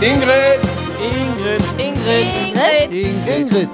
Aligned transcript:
Ingrid. 0.00 0.60
Ingrid. 1.02 1.62
Ingrid. 1.76 2.92
Ingrid. 2.92 2.92
Ingrid. 2.92 3.68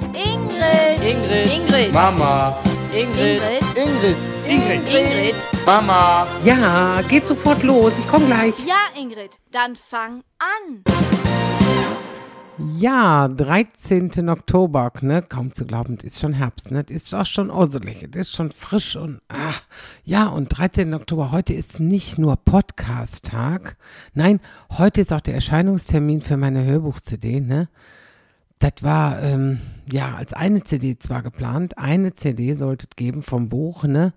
Ingrid. 1.05 1.53
Ingrid. 1.53 1.93
Mama. 1.93 2.55
Ingrid. 2.95 3.43
Ingrid. 3.77 4.17
Ingrid. 4.49 4.89
Ingrid. 4.89 5.37
Mama. 5.67 6.27
Ja, 6.43 7.03
geht 7.11 7.29
sofort 7.29 7.63
los. 7.63 7.93
Ich 7.99 8.09
komme 8.09 8.25
gleich. 8.25 8.55
Ja, 8.67 8.89
Ingrid, 8.99 9.33
dann 9.53 9.77
fang 9.77 10.23
an. 10.39 10.83
Ja, 12.57 13.27
13. 13.27 14.29
Oktober, 14.29 14.93
ne? 15.01 15.23
Kaum 15.23 15.53
zu 15.53 15.65
glauben, 15.65 15.97
es 15.99 16.05
ist 16.05 16.21
schon 16.21 16.35
Herbst, 16.35 16.71
ne? 16.71 16.85
Es 16.89 17.07
ist 17.07 17.15
auch 17.15 17.27
schon 17.27 17.51
auselig, 17.51 18.05
es 18.13 18.29
ist 18.29 18.37
schon 18.37 18.53
frisch 18.53 18.95
und 18.95 19.21
ach, 19.27 19.63
ja, 20.05 20.29
und 20.29 20.57
13. 20.57 20.95
Oktober, 20.95 21.33
heute 21.33 21.53
ist 21.53 21.81
nicht 21.81 22.17
nur 22.17 22.37
Podcast-Tag. 22.37 23.77
Nein, 24.15 24.39
heute 24.71 25.01
ist 25.01 25.13
auch 25.13 25.21
der 25.21 25.35
Erscheinungstermin 25.35 26.21
für 26.21 26.37
meine 26.37 26.65
Hörbuch-CD, 26.65 27.41
ne? 27.41 27.69
Das 28.61 28.75
war, 28.83 29.21
ähm, 29.21 29.59
ja, 29.91 30.15
als 30.15 30.33
eine 30.33 30.63
CD 30.63 30.97
zwar 30.97 31.23
geplant, 31.23 31.77
eine 31.77 32.15
CD 32.15 32.55
sollte 32.55 32.87
es 32.89 32.95
geben 32.95 33.25
vom 33.25 33.49
Buch, 33.49 33.83
ne? 33.83 34.13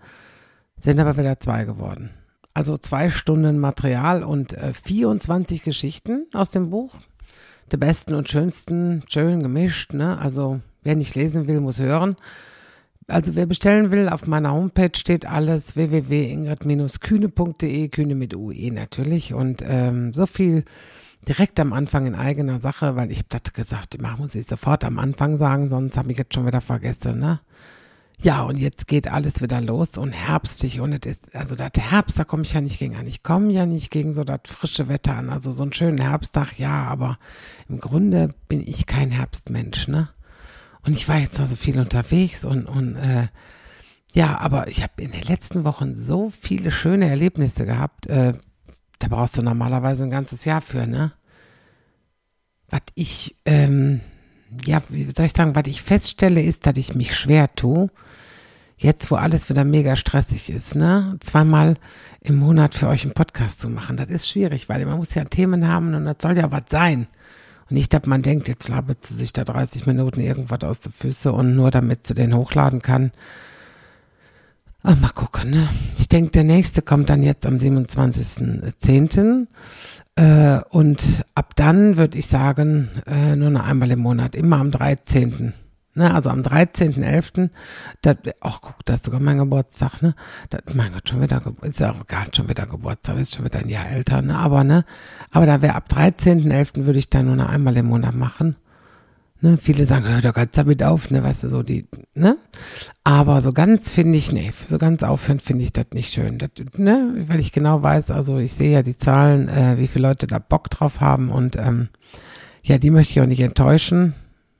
Sind 0.80 1.00
aber 1.00 1.18
wieder 1.18 1.40
zwei 1.40 1.64
geworden. 1.64 2.12
Also 2.54 2.78
zwei 2.78 3.10
Stunden 3.10 3.58
Material 3.58 4.24
und 4.24 4.54
äh, 4.54 4.74
24 4.74 5.64
Geschichten 5.64 6.28
aus 6.34 6.52
dem 6.52 6.70
Buch 6.70 7.00
der 7.72 7.78
besten 7.78 8.14
und 8.14 8.30
schönsten, 8.30 9.04
schön 9.10 9.42
gemischt, 9.44 9.94
ne? 9.94 10.18
Also 10.20 10.62
wer 10.84 10.96
nicht 10.96 11.16
lesen 11.16 11.48
will, 11.48 11.60
muss 11.60 11.80
hören. 11.80 12.16
Also 13.08 13.36
wer 13.36 13.46
bestellen 13.46 13.92
will, 13.92 14.10
auf 14.10 14.26
meiner 14.28 14.52
Homepage 14.52 14.92
steht 14.96 15.26
alles 15.26 15.78
www.ingrid-kühne.de, 15.78 17.88
Kühne 17.88 18.16
mit 18.16 18.36
UE 18.36 18.74
natürlich 18.74 19.34
und 19.34 19.64
ähm, 19.66 20.14
so 20.14 20.26
viel 20.26 20.66
direkt 21.28 21.60
am 21.60 21.74
Anfang 21.74 22.06
in 22.06 22.16
eigener 22.16 22.60
Sache, 22.60 22.96
weil 22.98 23.12
ich 23.12 23.18
habe 23.20 23.28
das 23.30 23.54
gesagt, 23.54 23.96
immer 23.96 24.18
muss 24.18 24.36
ich 24.36 24.46
sofort 24.46 24.84
am 24.84 25.00
Anfang 25.00 25.38
sagen, 25.38 25.70
sonst 25.70 25.98
habe 25.98 26.12
ich 26.12 26.18
jetzt 26.18 26.36
schon 26.36 26.46
wieder 26.46 26.60
vergessen, 26.62 27.20
ne? 27.20 27.40
Ja, 28.20 28.42
und 28.42 28.58
jetzt 28.58 28.88
geht 28.88 29.08
alles 29.08 29.42
wieder 29.44 29.62
los 29.62 29.96
und 29.98 30.12
herbstig 30.12 30.82
und 30.82 30.92
es 30.94 31.06
ist, 31.06 31.36
also 31.36 31.56
das 31.56 31.72
Herbst, 31.78 32.18
da 32.18 32.24
komme 32.24 32.44
ich 32.44 32.54
ja 32.54 32.62
nicht 32.62 32.80
gegen 32.80 32.98
an. 32.98 33.06
Ich 33.06 33.22
komme 33.22 33.52
ja 33.52 33.68
nicht 33.68 33.92
gegen 33.92 34.16
so 34.16 34.24
das 34.24 34.40
frische 34.48 34.88
Wetter 34.88 35.16
an. 35.16 35.30
Also 35.30 35.52
so 35.52 35.62
einen 35.62 35.74
schönen 35.74 36.00
Herbsttag, 36.00 36.58
ja, 36.58 36.86
aber 36.86 37.18
im 37.70 37.80
Grunde 37.80 38.34
bin 38.48 38.66
ich 38.66 38.88
kein 38.88 39.12
Herbstmensch, 39.12 39.88
ne? 39.88 40.10
Und 40.84 40.94
ich 40.94 41.08
war 41.08 41.20
jetzt 41.20 41.38
noch 41.38 41.48
so 41.48 41.56
viel 41.56 41.80
unterwegs 41.80 42.44
und, 42.44 42.66
und 42.66 42.96
äh, 42.96 43.28
ja, 44.14 44.40
aber 44.40 44.68
ich 44.68 44.82
habe 44.82 45.04
in 45.04 45.12
den 45.12 45.24
letzten 45.24 45.64
Wochen 45.64 45.96
so 45.96 46.32
viele 46.32 46.72
schöne 46.72 47.08
Erlebnisse 47.10 47.66
gehabt. 47.66 48.08
Äh, 48.08 48.34
da 48.98 49.08
brauchst 49.10 49.38
du 49.38 49.44
normalerweise 49.44 50.04
ein 50.04 50.10
ganzes 50.10 50.44
Jahr 50.46 50.62
für, 50.62 50.88
ne? 50.88 51.14
Was 52.70 52.82
ich, 52.96 53.36
ähm, 53.46 54.02
ja, 54.66 54.82
wie 54.90 55.04
soll 55.04 55.26
ich 55.26 55.34
sagen, 55.34 55.56
was 55.56 55.68
ich 55.68 55.84
feststelle, 55.84 56.42
ist, 56.42 56.66
dass 56.66 56.78
ich 56.78 56.96
mich 56.96 57.16
schwer 57.16 57.54
tue. 57.54 57.92
Jetzt, 58.80 59.10
wo 59.10 59.16
alles 59.16 59.50
wieder 59.50 59.64
mega 59.64 59.96
stressig 59.96 60.52
ist, 60.52 60.76
ne? 60.76 61.18
Zweimal 61.20 61.78
im 62.22 62.36
Monat 62.36 62.76
für 62.76 62.88
euch 62.88 63.04
einen 63.04 63.14
Podcast 63.14 63.60
zu 63.60 63.70
machen. 63.70 63.98
Das 63.98 64.10
ist 64.10 64.30
schwierig, 64.30 64.70
weil 64.70 64.86
man 64.86 64.98
muss 64.98 65.16
ja 65.16 65.24
Themen 65.26 65.68
haben 65.68 65.96
und 65.96 66.06
das 66.06 66.18
soll 66.22 66.38
ja 66.38 66.52
was 66.52 66.66
sein. 66.70 67.08
Und 67.70 67.72
nicht, 67.72 67.92
dass 67.92 68.06
man 68.06 68.22
denkt, 68.22 68.48
jetzt 68.48 68.68
labert 68.68 69.04
sie 69.04 69.16
sich 69.16 69.34
da 69.34 69.44
30 69.44 69.88
Minuten 69.88 70.20
irgendwas 70.20 70.62
aus 70.62 70.80
den 70.82 70.92
Füßen 70.92 71.32
und 71.32 71.56
nur 71.56 71.72
damit 71.72 72.06
sie 72.06 72.14
den 72.14 72.36
hochladen 72.36 72.84
kann. 72.84 73.12
Ah, 74.84 74.96
mal 74.96 75.10
gucken, 75.10 75.50
ne? 75.50 75.68
Ich 75.98 76.08
denke, 76.08 76.30
der 76.32 76.44
nächste 76.44 76.84
kommt 76.84 77.10
dann 77.10 77.24
jetzt 77.24 77.48
am 77.48 77.58
27.10. 77.58 79.48
Äh, 80.16 80.60
und 80.70 81.26
ab 81.34 81.56
dann 81.56 81.98
würde 81.98 82.20
ich 82.20 82.28
sagen, 82.28 82.90
äh, 83.08 83.36
nur 83.36 83.50
noch 83.50 83.66
einmal 83.66 83.90
im 83.90 84.00
Monat, 84.00 84.36
immer 84.36 84.58
am 84.58 84.70
13. 84.70 85.54
Ne, 85.98 86.14
also 86.14 86.30
am 86.30 86.42
13.11., 86.42 87.50
ach 88.42 88.62
guck, 88.62 88.86
das 88.86 88.98
ist 88.98 89.06
sogar 89.06 89.20
mein 89.20 89.40
Geburtstag, 89.40 90.04
ne? 90.04 90.14
Das, 90.52 90.62
mein 90.76 90.94
Gott, 90.94 91.10
schon 91.10 91.24
wieder, 91.24 91.42
ist 91.64 91.80
ja 91.80 91.90
auch 91.90 92.02
egal, 92.02 92.28
schon 92.36 92.48
wieder 92.48 92.68
Geburtstag, 92.68 93.18
ist 93.18 93.34
schon 93.34 93.46
wieder 93.46 93.58
ein 93.58 93.68
Jahr 93.68 93.90
älter, 93.90 94.22
ne? 94.22 94.38
Aber, 94.38 94.64
ne? 94.64 94.86
Aber 95.32 95.48
da 95.48 95.64
wäre 95.64 95.74
ab 95.74 95.86
13.11. 95.90 96.86
würde 96.86 97.00
ich 97.00 97.10
dann 97.10 97.26
nur 97.26 97.36
noch 97.36 97.50
einmal 97.50 97.76
im 97.78 97.88
Monat 97.88 98.14
machen. 98.14 98.58
Ne, 99.42 99.58
viele 99.60 99.88
sagen, 99.88 100.08
hör 100.08 100.22
doch 100.22 100.36
ganz 100.36 100.52
damit 100.52 100.84
auf, 100.84 101.10
ne, 101.10 101.24
weißt 101.24 101.46
du, 101.46 101.50
so 101.50 101.64
die, 101.64 101.88
ne? 102.14 102.38
Aber 103.04 103.42
so 103.42 103.52
ganz 103.52 103.90
finde 103.90 104.20
ich, 104.20 104.32
nee, 104.32 104.54
so 104.70 104.78
ganz 104.78 105.02
aufhören 105.02 105.40
finde 105.40 105.64
ich 105.64 105.74
das 105.74 105.88
nicht 105.94 106.14
schön. 106.14 106.38
Das, 106.38 106.52
ne, 106.78 107.26
weil 107.28 107.40
ich 107.40 107.52
genau 107.52 107.82
weiß, 107.82 108.12
also 108.12 108.38
ich 108.38 108.54
sehe 108.54 108.72
ja 108.72 108.84
die 108.84 108.98
Zahlen, 108.98 109.50
äh, 109.50 109.80
wie 109.80 109.88
viele 109.88 110.10
Leute 110.10 110.28
da 110.28 110.38
Bock 110.38 110.70
drauf 110.70 111.02
haben 111.02 111.32
und 111.32 111.56
ähm, 111.56 111.90
ja, 112.62 112.78
die 112.78 112.92
möchte 112.92 113.14
ich 113.14 113.22
auch 113.22 113.26
nicht 113.26 113.42
enttäuschen. 113.42 114.14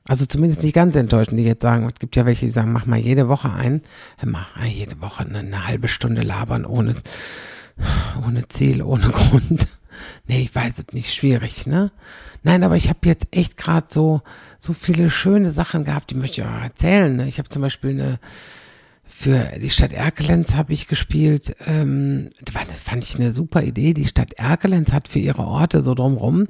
Also 0.08 0.24
zumindest 0.24 0.62
nicht 0.62 0.72
ganz 0.72 0.96
enttäuschen, 0.96 1.36
die 1.36 1.44
jetzt 1.44 1.62
sagen, 1.62 1.86
es 1.86 1.98
gibt 1.98 2.16
ja 2.16 2.24
welche, 2.24 2.46
die 2.46 2.50
sagen, 2.50 2.72
mach 2.72 2.86
mal 2.86 2.98
jede 2.98 3.28
Woche 3.28 3.52
ein, 3.52 3.82
mach 4.24 4.56
mal 4.56 4.66
jede 4.66 5.00
Woche 5.02 5.24
eine, 5.24 5.40
eine 5.40 5.66
halbe 5.66 5.86
Stunde 5.86 6.22
labern 6.22 6.64
ohne, 6.64 6.94
ohne 8.26 8.48
Ziel, 8.48 8.82
ohne 8.82 9.08
Grund. 9.10 9.68
Nee, 10.26 10.40
ich 10.40 10.54
weiß 10.54 10.78
es 10.78 10.94
nicht, 10.94 11.12
schwierig, 11.12 11.66
ne? 11.66 11.92
Nein, 12.42 12.64
aber 12.64 12.76
ich 12.76 12.88
habe 12.88 13.00
jetzt 13.04 13.28
echt 13.32 13.58
gerade 13.58 13.88
so, 13.90 14.22
so 14.58 14.72
viele 14.72 15.10
schöne 15.10 15.50
Sachen 15.50 15.84
gehabt, 15.84 16.10
die 16.10 16.14
möchte 16.14 16.40
ich 16.40 16.46
auch 16.46 16.62
erzählen. 16.62 17.14
Ne? 17.14 17.28
Ich 17.28 17.38
habe 17.38 17.50
zum 17.50 17.60
Beispiel 17.60 17.90
eine, 17.90 18.18
für 19.04 19.58
die 19.60 19.70
Stadt 19.70 19.92
Erkelenz 19.92 20.54
habe 20.54 20.72
ich 20.72 20.86
gespielt. 20.86 21.54
Ähm, 21.66 22.30
das 22.40 22.80
fand 22.80 23.04
ich 23.04 23.16
eine 23.16 23.32
super 23.32 23.62
Idee. 23.62 23.92
Die 23.92 24.06
Stadt 24.06 24.34
Erkelenz 24.34 24.92
hat 24.92 25.08
für 25.08 25.18
ihre 25.18 25.42
Orte 25.42 25.82
so 25.82 25.94
drumrum 25.94 26.46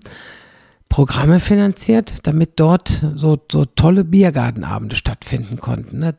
Programme 0.88 1.40
finanziert, 1.40 2.26
damit 2.26 2.58
dort 2.60 3.04
so, 3.14 3.38
so 3.50 3.64
tolle 3.64 4.04
Biergartenabende 4.04 4.96
stattfinden 4.96 5.58
konnten. 5.58 5.98
Ne? 5.98 6.14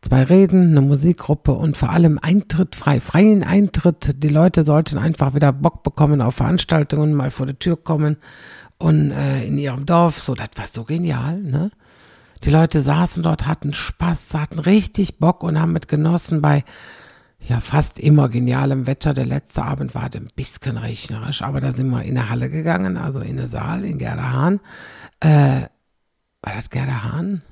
Zwei 0.00 0.22
Reden, 0.22 0.70
eine 0.70 0.80
Musikgruppe 0.80 1.52
und 1.52 1.76
vor 1.76 1.90
allem 1.90 2.18
Eintritt 2.20 2.76
frei, 2.76 3.00
freien 3.00 3.42
Eintritt. 3.42 4.22
Die 4.22 4.28
Leute 4.28 4.64
sollten 4.64 4.98
einfach 4.98 5.34
wieder 5.34 5.52
Bock 5.52 5.82
bekommen 5.82 6.20
auf 6.20 6.36
Veranstaltungen, 6.36 7.14
mal 7.14 7.30
vor 7.30 7.46
die 7.46 7.54
Tür 7.54 7.76
kommen 7.76 8.16
und 8.78 9.10
äh, 9.10 9.44
in 9.44 9.58
ihrem 9.58 9.86
Dorf. 9.86 10.20
So, 10.20 10.34
das 10.34 10.50
war 10.56 10.66
so 10.72 10.84
genial, 10.84 11.40
ne? 11.40 11.70
Die 12.44 12.50
Leute 12.50 12.82
saßen 12.82 13.22
dort, 13.22 13.46
hatten 13.46 13.72
Spaß, 13.72 14.34
hatten 14.34 14.58
richtig 14.58 15.18
Bock 15.18 15.42
und 15.42 15.58
haben 15.58 15.72
mit 15.72 15.88
genossen 15.88 16.42
bei 16.42 16.64
ja 17.48 17.60
fast 17.60 17.98
immer 17.98 18.28
genialem 18.28 18.86
Wetter. 18.86 19.14
Der 19.14 19.26
letzte 19.26 19.62
Abend 19.62 19.94
war 19.94 20.04
ein 20.04 20.28
bisschen 20.34 20.76
regnerisch, 20.76 21.42
aber 21.42 21.60
da 21.60 21.72
sind 21.72 21.88
wir 21.90 22.02
in 22.02 22.14
der 22.14 22.28
Halle 22.28 22.48
gegangen, 22.48 22.96
also 22.96 23.20
in 23.20 23.36
den 23.36 23.48
Saal 23.48 23.84
in 23.84 23.98
Gerda 23.98 24.58
Äh, 25.20 25.62
war 26.42 26.54
das 26.54 26.70
Gerda 26.70 27.04
Hahn? 27.04 27.42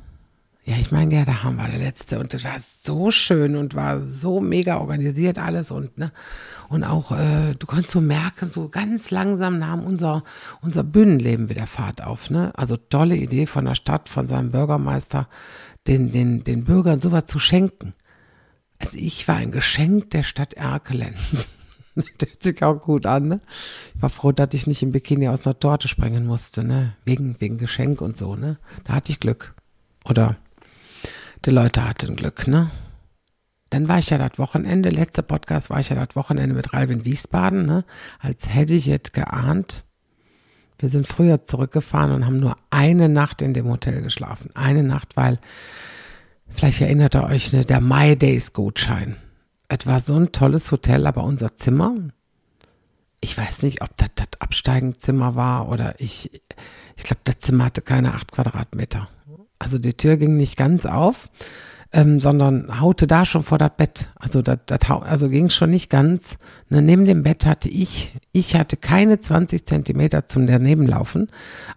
Ja, 0.66 0.76
ich 0.76 0.90
meine, 0.90 1.10
Gerda 1.10 1.42
Hahn 1.42 1.58
war 1.58 1.68
der 1.68 1.78
letzte 1.78 2.18
und 2.18 2.32
das 2.32 2.44
war 2.44 2.56
so 2.58 3.10
schön 3.10 3.54
und 3.56 3.74
war 3.74 4.00
so 4.00 4.40
mega 4.40 4.78
organisiert 4.78 5.38
alles 5.38 5.70
und 5.70 5.98
ne 5.98 6.10
und 6.70 6.84
auch 6.84 7.12
äh, 7.12 7.52
du 7.58 7.66
konntest 7.66 7.90
so 7.90 8.00
merken, 8.00 8.50
so 8.50 8.70
ganz 8.70 9.10
langsam 9.10 9.58
nahm 9.58 9.84
unser 9.84 10.24
unser 10.62 10.82
Bühnenleben 10.82 11.50
wieder 11.50 11.66
Fahrt 11.66 12.02
auf, 12.02 12.30
ne? 12.30 12.50
Also 12.56 12.76
tolle 12.76 13.16
Idee 13.16 13.46
von 13.46 13.66
der 13.66 13.74
Stadt, 13.74 14.08
von 14.08 14.26
seinem 14.26 14.52
Bürgermeister, 14.52 15.28
den 15.86 16.12
den 16.12 16.44
den 16.44 16.64
Bürgern 16.64 17.00
sowas 17.00 17.26
zu 17.26 17.38
schenken. 17.38 17.92
Also 18.78 18.98
ich 18.98 19.26
war 19.28 19.36
ein 19.36 19.52
Geschenk 19.52 20.10
der 20.10 20.22
Stadt 20.22 20.54
Erkelenz. 20.54 21.52
das 21.94 22.30
hört 22.30 22.42
sich 22.42 22.62
auch 22.62 22.80
gut 22.80 23.06
an, 23.06 23.28
ne? 23.28 23.40
Ich 23.94 24.02
war 24.02 24.10
froh, 24.10 24.32
dass 24.32 24.54
ich 24.54 24.66
nicht 24.66 24.82
im 24.82 24.92
Bikini 24.92 25.28
aus 25.28 25.46
einer 25.46 25.58
Torte 25.58 25.88
springen 25.88 26.26
musste, 26.26 26.64
ne? 26.64 26.94
Wegen, 27.04 27.40
wegen 27.40 27.58
Geschenk 27.58 28.00
und 28.00 28.16
so, 28.16 28.36
ne? 28.36 28.58
Da 28.84 28.94
hatte 28.94 29.12
ich 29.12 29.20
Glück. 29.20 29.54
Oder 30.04 30.36
die 31.44 31.50
Leute 31.50 31.86
hatten 31.86 32.16
Glück, 32.16 32.46
ne? 32.46 32.70
Dann 33.70 33.88
war 33.88 33.98
ich 33.98 34.10
ja 34.10 34.18
das 34.18 34.38
Wochenende, 34.38 34.90
letzter 34.90 35.22
Podcast 35.22 35.70
war 35.70 35.80
ich 35.80 35.88
ja 35.88 35.96
das 35.96 36.14
Wochenende 36.14 36.54
mit 36.54 36.72
Ralf 36.72 36.90
in 36.90 37.04
Wiesbaden, 37.04 37.66
ne? 37.66 37.84
Als 38.20 38.48
hätte 38.52 38.74
ich 38.74 38.86
jetzt 38.86 39.12
geahnt. 39.12 39.84
Wir 40.78 40.88
sind 40.88 41.06
früher 41.06 41.44
zurückgefahren 41.44 42.12
und 42.12 42.26
haben 42.26 42.36
nur 42.36 42.56
eine 42.70 43.08
Nacht 43.08 43.42
in 43.42 43.54
dem 43.54 43.68
Hotel 43.68 44.02
geschlafen. 44.02 44.50
Eine 44.54 44.82
Nacht, 44.82 45.16
weil, 45.16 45.38
vielleicht 46.54 46.80
erinnert 46.80 47.14
ihr 47.14 47.24
euch, 47.24 47.52
ne, 47.52 47.64
der 47.64 47.80
My 47.80 48.16
Days 48.16 48.52
Gutschein. 48.52 49.16
Es 49.68 49.86
war 49.86 50.00
so 50.00 50.14
ein 50.16 50.32
tolles 50.32 50.70
Hotel, 50.70 51.06
aber 51.06 51.24
unser 51.24 51.56
Zimmer, 51.56 51.94
ich 53.20 53.36
weiß 53.36 53.62
nicht, 53.62 53.82
ob 53.82 53.96
das 53.96 54.08
das 54.14 54.40
Absteigenzimmer 54.40 55.34
war 55.34 55.68
oder 55.68 55.94
ich, 55.98 56.30
ich 56.96 57.04
glaube, 57.04 57.22
das 57.24 57.38
Zimmer 57.38 57.66
hatte 57.66 57.82
keine 57.82 58.14
acht 58.14 58.32
Quadratmeter. 58.32 59.08
Also 59.58 59.78
die 59.78 59.94
Tür 59.94 60.16
ging 60.16 60.36
nicht 60.36 60.56
ganz 60.56 60.84
auf, 60.84 61.30
ähm, 61.92 62.20
sondern 62.20 62.80
haute 62.80 63.06
da 63.06 63.24
schon 63.24 63.42
vor 63.42 63.56
das 63.56 63.70
Bett. 63.76 64.08
Also 64.16 64.42
das, 64.42 64.58
das 64.66 64.80
also 64.90 65.28
ging 65.28 65.48
schon 65.48 65.70
nicht 65.70 65.88
ganz. 65.88 66.36
Ne, 66.68 66.82
neben 66.82 67.06
dem 67.06 67.22
Bett 67.22 67.46
hatte 67.46 67.68
ich, 67.68 68.14
ich 68.32 68.56
hatte 68.56 68.76
keine 68.76 69.20
20 69.20 69.64
Zentimeter 69.64 70.26
zum 70.26 70.46
daneben 70.46 70.86
laufen. 70.86 71.30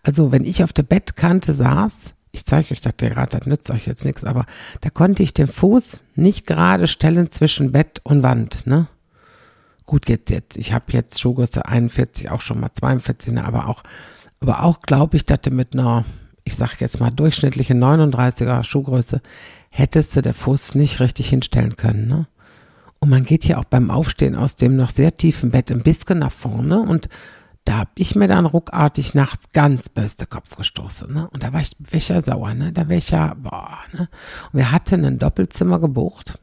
Also 0.03 0.31
wenn 0.31 0.43
ich 0.43 0.63
auf 0.63 0.73
der 0.73 0.83
Bettkante 0.83 1.53
saß, 1.53 2.13
ich 2.31 2.45
zeige 2.45 2.71
euch 2.71 2.81
das 2.81 2.93
gerade, 2.97 3.37
das 3.37 3.47
nützt 3.47 3.71
euch 3.71 3.87
jetzt 3.87 4.05
nichts, 4.05 4.23
aber 4.23 4.45
da 4.81 4.89
konnte 4.89 5.23
ich 5.23 5.33
den 5.33 5.47
Fuß 5.47 6.03
nicht 6.15 6.45
gerade 6.47 6.87
stellen 6.87 7.31
zwischen 7.31 7.71
Bett 7.71 8.01
und 8.03 8.23
Wand, 8.23 8.67
ne? 8.67 8.87
Gut, 9.85 10.09
jetzt, 10.09 10.29
jetzt, 10.29 10.57
ich 10.57 10.73
habe 10.73 10.85
jetzt 10.89 11.19
Schuhgröße 11.19 11.65
41, 11.65 12.29
auch 12.29 12.41
schon 12.41 12.59
mal 12.59 12.73
42, 12.73 13.33
ne, 13.33 13.45
aber 13.45 13.69
auch 13.69 13.83
Aber 14.39 14.63
auch 14.63 14.81
glaube 14.81 15.17
ich, 15.17 15.25
dass 15.25 15.41
du 15.41 15.51
mit 15.51 15.73
einer, 15.73 16.05
ich 16.43 16.55
sag 16.55 16.79
jetzt 16.81 16.99
mal, 16.99 17.09
durchschnittlichen 17.09 17.81
39er 17.81 18.63
Schuhgröße 18.63 19.21
hättest 19.69 20.15
du 20.15 20.21
der 20.21 20.33
Fuß 20.33 20.75
nicht 20.75 20.99
richtig 20.99 21.29
hinstellen 21.29 21.75
können. 21.75 22.07
Ne? 22.07 22.27
Und 22.99 23.09
man 23.09 23.23
geht 23.23 23.45
ja 23.45 23.57
auch 23.57 23.65
beim 23.65 23.89
Aufstehen 23.89 24.35
aus 24.35 24.55
dem 24.55 24.75
noch 24.75 24.89
sehr 24.89 25.15
tiefen 25.15 25.51
Bett 25.51 25.71
ein 25.71 25.83
bisschen 25.83 26.19
nach 26.19 26.31
vorne 26.31 26.81
und 26.81 27.09
da 27.67 27.79
hab 27.79 27.89
ich 27.95 28.15
mir 28.15 28.29
dann 28.29 28.45
ruckartig 28.45 29.13
nachts 29.13 29.51
ganz 29.51 29.89
böse 29.89 30.17
den 30.19 30.29
Kopf 30.29 30.55
gestoßen. 30.55 31.13
Ne? 31.13 31.29
Und 31.29 31.43
da 31.43 31.51
war 31.51 31.59
ich, 31.59 32.07
ja 32.07 32.21
sauer, 32.21 32.53
ne? 32.53 32.71
Da 32.71 32.83
ja, 32.83 33.33
boah, 33.33 33.79
ne? 33.91 34.07
Und 34.53 34.59
wir 34.59 34.71
hatten 34.71 35.03
ein 35.03 35.17
Doppelzimmer 35.17 35.77
gebucht. 35.77 36.39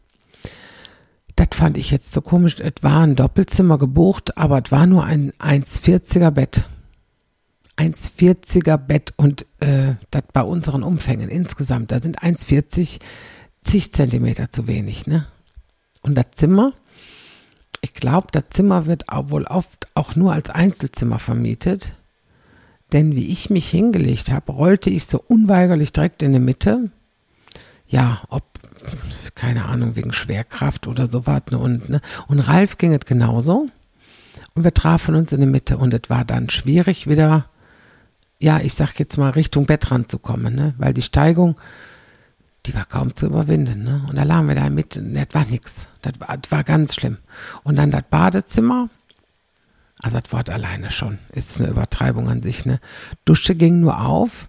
Das 1.34 1.48
fand 1.52 1.78
ich 1.78 1.90
jetzt 1.90 2.12
so 2.12 2.20
komisch. 2.20 2.60
Es 2.60 2.74
war 2.82 3.04
ein 3.04 3.16
Doppelzimmer 3.16 3.78
gebucht, 3.78 4.36
aber 4.36 4.60
es 4.62 4.70
war 4.70 4.84
nur 4.84 5.04
ein 5.04 5.32
1,40er 5.32 6.30
Bett. 6.30 6.68
1,40er 7.78 8.76
Bett 8.76 9.14
und 9.16 9.46
äh, 9.60 9.94
das 10.10 10.24
bei 10.34 10.42
unseren 10.42 10.82
Umfängen 10.82 11.30
insgesamt, 11.30 11.90
da 11.90 12.00
sind 12.00 12.20
1,40 12.22 13.00
zig 13.62 13.92
Zentimeter 13.92 14.50
zu 14.50 14.68
wenig, 14.68 15.06
ne? 15.06 15.26
Und 16.02 16.16
das 16.16 16.26
Zimmer, 16.34 16.74
ich 17.84 17.92
glaube, 17.92 18.28
das 18.32 18.44
Zimmer 18.48 18.86
wird 18.86 19.10
auch 19.10 19.28
wohl 19.28 19.44
oft 19.44 19.88
auch 19.94 20.16
nur 20.16 20.32
als 20.32 20.48
Einzelzimmer 20.48 21.18
vermietet. 21.18 21.92
Denn 22.92 23.14
wie 23.14 23.28
ich 23.28 23.50
mich 23.50 23.68
hingelegt 23.68 24.32
habe, 24.32 24.52
rollte 24.52 24.88
ich 24.88 25.04
so 25.04 25.22
unweigerlich 25.28 25.92
direkt 25.92 26.22
in 26.22 26.32
die 26.32 26.38
Mitte. 26.38 26.90
Ja, 27.86 28.22
ob, 28.30 28.42
keine 29.34 29.66
Ahnung, 29.66 29.96
wegen 29.96 30.12
Schwerkraft 30.12 30.86
oder 30.86 31.08
sowas. 31.08 31.42
Ne? 31.50 31.58
Und, 31.58 31.90
ne? 31.90 32.00
und 32.26 32.40
Ralf 32.40 32.78
ging 32.78 32.94
es 32.94 33.04
genauso. 33.04 33.68
Und 34.54 34.64
wir 34.64 34.72
trafen 34.72 35.14
uns 35.14 35.32
in 35.32 35.40
der 35.40 35.48
Mitte 35.48 35.76
und 35.76 35.92
es 35.92 36.08
war 36.08 36.24
dann 36.24 36.48
schwierig, 36.48 37.06
wieder, 37.06 37.44
ja, 38.38 38.60
ich 38.60 38.72
sag 38.72 38.98
jetzt 38.98 39.18
mal, 39.18 39.30
Richtung 39.30 39.66
Bettrand 39.66 40.10
zu 40.10 40.18
kommen, 40.18 40.54
ne? 40.54 40.74
weil 40.78 40.94
die 40.94 41.02
Steigung 41.02 41.56
die 42.66 42.74
war 42.74 42.86
kaum 42.86 43.14
zu 43.14 43.26
überwinden. 43.26 43.84
Ne? 43.84 44.06
Und 44.08 44.16
da 44.16 44.22
lagen 44.22 44.48
wir 44.48 44.54
da 44.54 44.70
mit, 44.70 44.96
das 44.96 45.26
war 45.32 45.44
nix. 45.44 45.88
Das 46.02 46.14
war, 46.18 46.36
das 46.38 46.50
war 46.50 46.64
ganz 46.64 46.94
schlimm. 46.94 47.18
Und 47.62 47.76
dann 47.76 47.90
das 47.90 48.04
Badezimmer, 48.08 48.88
also 50.02 50.18
das 50.18 50.32
Wort 50.32 50.50
alleine 50.50 50.90
schon, 50.90 51.18
ist 51.32 51.60
eine 51.60 51.70
Übertreibung 51.70 52.28
an 52.28 52.42
sich. 52.42 52.64
Ne? 52.64 52.80
Dusche 53.24 53.54
ging 53.54 53.80
nur 53.80 54.00
auf, 54.00 54.48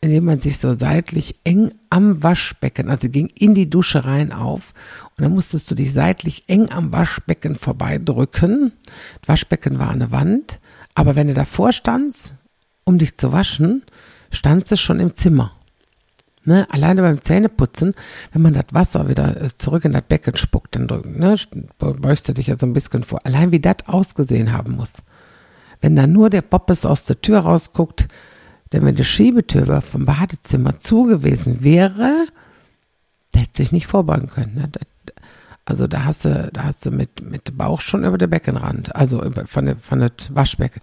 indem 0.00 0.26
man 0.26 0.40
sich 0.40 0.58
so 0.58 0.74
seitlich 0.74 1.40
eng 1.44 1.72
am 1.90 2.22
Waschbecken, 2.22 2.88
also 2.88 3.08
ging 3.08 3.26
in 3.34 3.54
die 3.54 3.68
Dusche 3.68 4.04
rein 4.04 4.32
auf 4.32 4.72
und 5.16 5.24
dann 5.24 5.32
musstest 5.32 5.70
du 5.70 5.74
dich 5.74 5.92
seitlich 5.92 6.44
eng 6.48 6.70
am 6.70 6.92
Waschbecken 6.92 7.56
vorbeidrücken. 7.56 8.72
Das 9.20 9.28
Waschbecken 9.28 9.78
war 9.80 9.90
an 9.90 9.98
der 9.98 10.12
Wand, 10.12 10.60
aber 10.94 11.16
wenn 11.16 11.26
du 11.26 11.34
davor 11.34 11.72
standst, 11.72 12.34
um 12.84 12.98
dich 12.98 13.16
zu 13.16 13.32
waschen, 13.32 13.82
standst 14.30 14.70
du 14.70 14.76
schon 14.76 15.00
im 15.00 15.14
Zimmer. 15.14 15.57
Ne, 16.48 16.66
alleine 16.70 17.02
beim 17.02 17.20
Zähneputzen, 17.20 17.92
wenn 18.32 18.40
man 18.40 18.54
das 18.54 18.64
Wasser 18.72 19.06
wieder 19.10 19.38
äh, 19.38 19.50
zurück 19.58 19.84
in 19.84 19.92
das 19.92 20.04
Becken 20.08 20.34
spuckt, 20.34 20.76
dann 20.76 20.86
ne, 20.86 21.36
beugst 21.76 22.26
du 22.26 22.32
dich 22.32 22.46
ja 22.46 22.56
so 22.56 22.64
ein 22.64 22.72
bisschen 22.72 23.04
vor. 23.04 23.20
Allein 23.24 23.52
wie 23.52 23.60
das 23.60 23.86
ausgesehen 23.86 24.50
haben 24.50 24.76
muss. 24.76 24.94
Wenn 25.82 25.94
da 25.94 26.06
nur 26.06 26.30
der 26.30 26.40
Poppes 26.40 26.86
aus 26.86 27.04
der 27.04 27.20
Tür 27.20 27.40
rausguckt, 27.40 28.08
denn 28.72 28.82
wenn 28.86 28.96
die 28.96 29.04
Schiebetür 29.04 29.82
vom 29.82 30.06
Badezimmer 30.06 30.78
zu 30.80 31.02
gewesen 31.02 31.62
wäre, 31.62 32.24
der 33.34 33.42
hätte 33.42 33.58
sich 33.58 33.70
nicht 33.70 33.86
vorbeugen 33.86 34.28
können. 34.28 34.54
Ne? 34.54 34.70
Also 35.66 35.86
da 35.86 36.06
hast 36.06 36.24
du, 36.24 36.48
da 36.50 36.64
hast 36.64 36.86
du 36.86 36.90
mit, 36.90 37.20
mit 37.20 37.58
Bauch 37.58 37.82
schon 37.82 38.04
über 38.04 38.16
den 38.16 38.30
Beckenrand, 38.30 38.96
also 38.96 39.22
über, 39.22 39.46
von 39.46 39.66
der, 39.66 39.76
von 39.76 39.98
der 39.98 40.12
Waschbecken. 40.30 40.80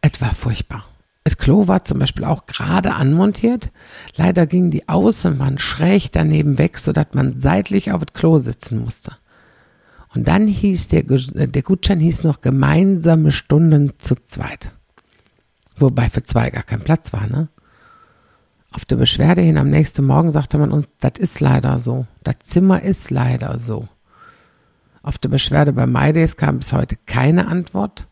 Es 0.00 0.20
war 0.20 0.34
furchtbar. 0.34 0.84
Das 1.26 1.38
Klo 1.38 1.66
war 1.66 1.84
zum 1.84 1.98
Beispiel 1.98 2.24
auch 2.24 2.46
gerade 2.46 2.94
anmontiert. 2.94 3.72
Leider 4.14 4.46
ging 4.46 4.70
die 4.70 4.88
Außenwand 4.88 5.60
schräg 5.60 6.12
daneben 6.12 6.56
weg, 6.56 6.78
sodass 6.78 7.08
man 7.14 7.40
seitlich 7.40 7.90
auf 7.90 8.04
das 8.04 8.14
Klo 8.14 8.38
sitzen 8.38 8.80
musste. 8.80 9.16
Und 10.14 10.28
dann 10.28 10.46
hieß 10.46 10.86
der, 10.86 11.02
der 11.02 11.62
Gutschein 11.62 11.98
hieß 11.98 12.22
noch 12.22 12.42
gemeinsame 12.42 13.32
Stunden 13.32 13.94
zu 13.98 14.14
zweit. 14.24 14.70
Wobei 15.76 16.08
für 16.10 16.22
zwei 16.22 16.50
gar 16.50 16.62
kein 16.62 16.82
Platz 16.82 17.12
war, 17.12 17.26
ne? 17.26 17.48
Auf 18.70 18.84
der 18.84 18.94
Beschwerde 18.94 19.40
hin 19.40 19.58
am 19.58 19.68
nächsten 19.68 20.04
Morgen 20.04 20.30
sagte 20.30 20.58
man 20.58 20.70
uns, 20.70 20.92
das 21.00 21.18
ist 21.18 21.40
leider 21.40 21.80
so. 21.80 22.06
Das 22.22 22.36
Zimmer 22.44 22.82
ist 22.82 23.10
leider 23.10 23.58
so. 23.58 23.88
Auf 25.02 25.18
der 25.18 25.30
Beschwerde 25.30 25.72
bei 25.72 25.88
MyDays 25.88 26.36
kam 26.36 26.58
bis 26.58 26.72
heute 26.72 26.94
keine 27.04 27.48
Antwort. 27.48 28.06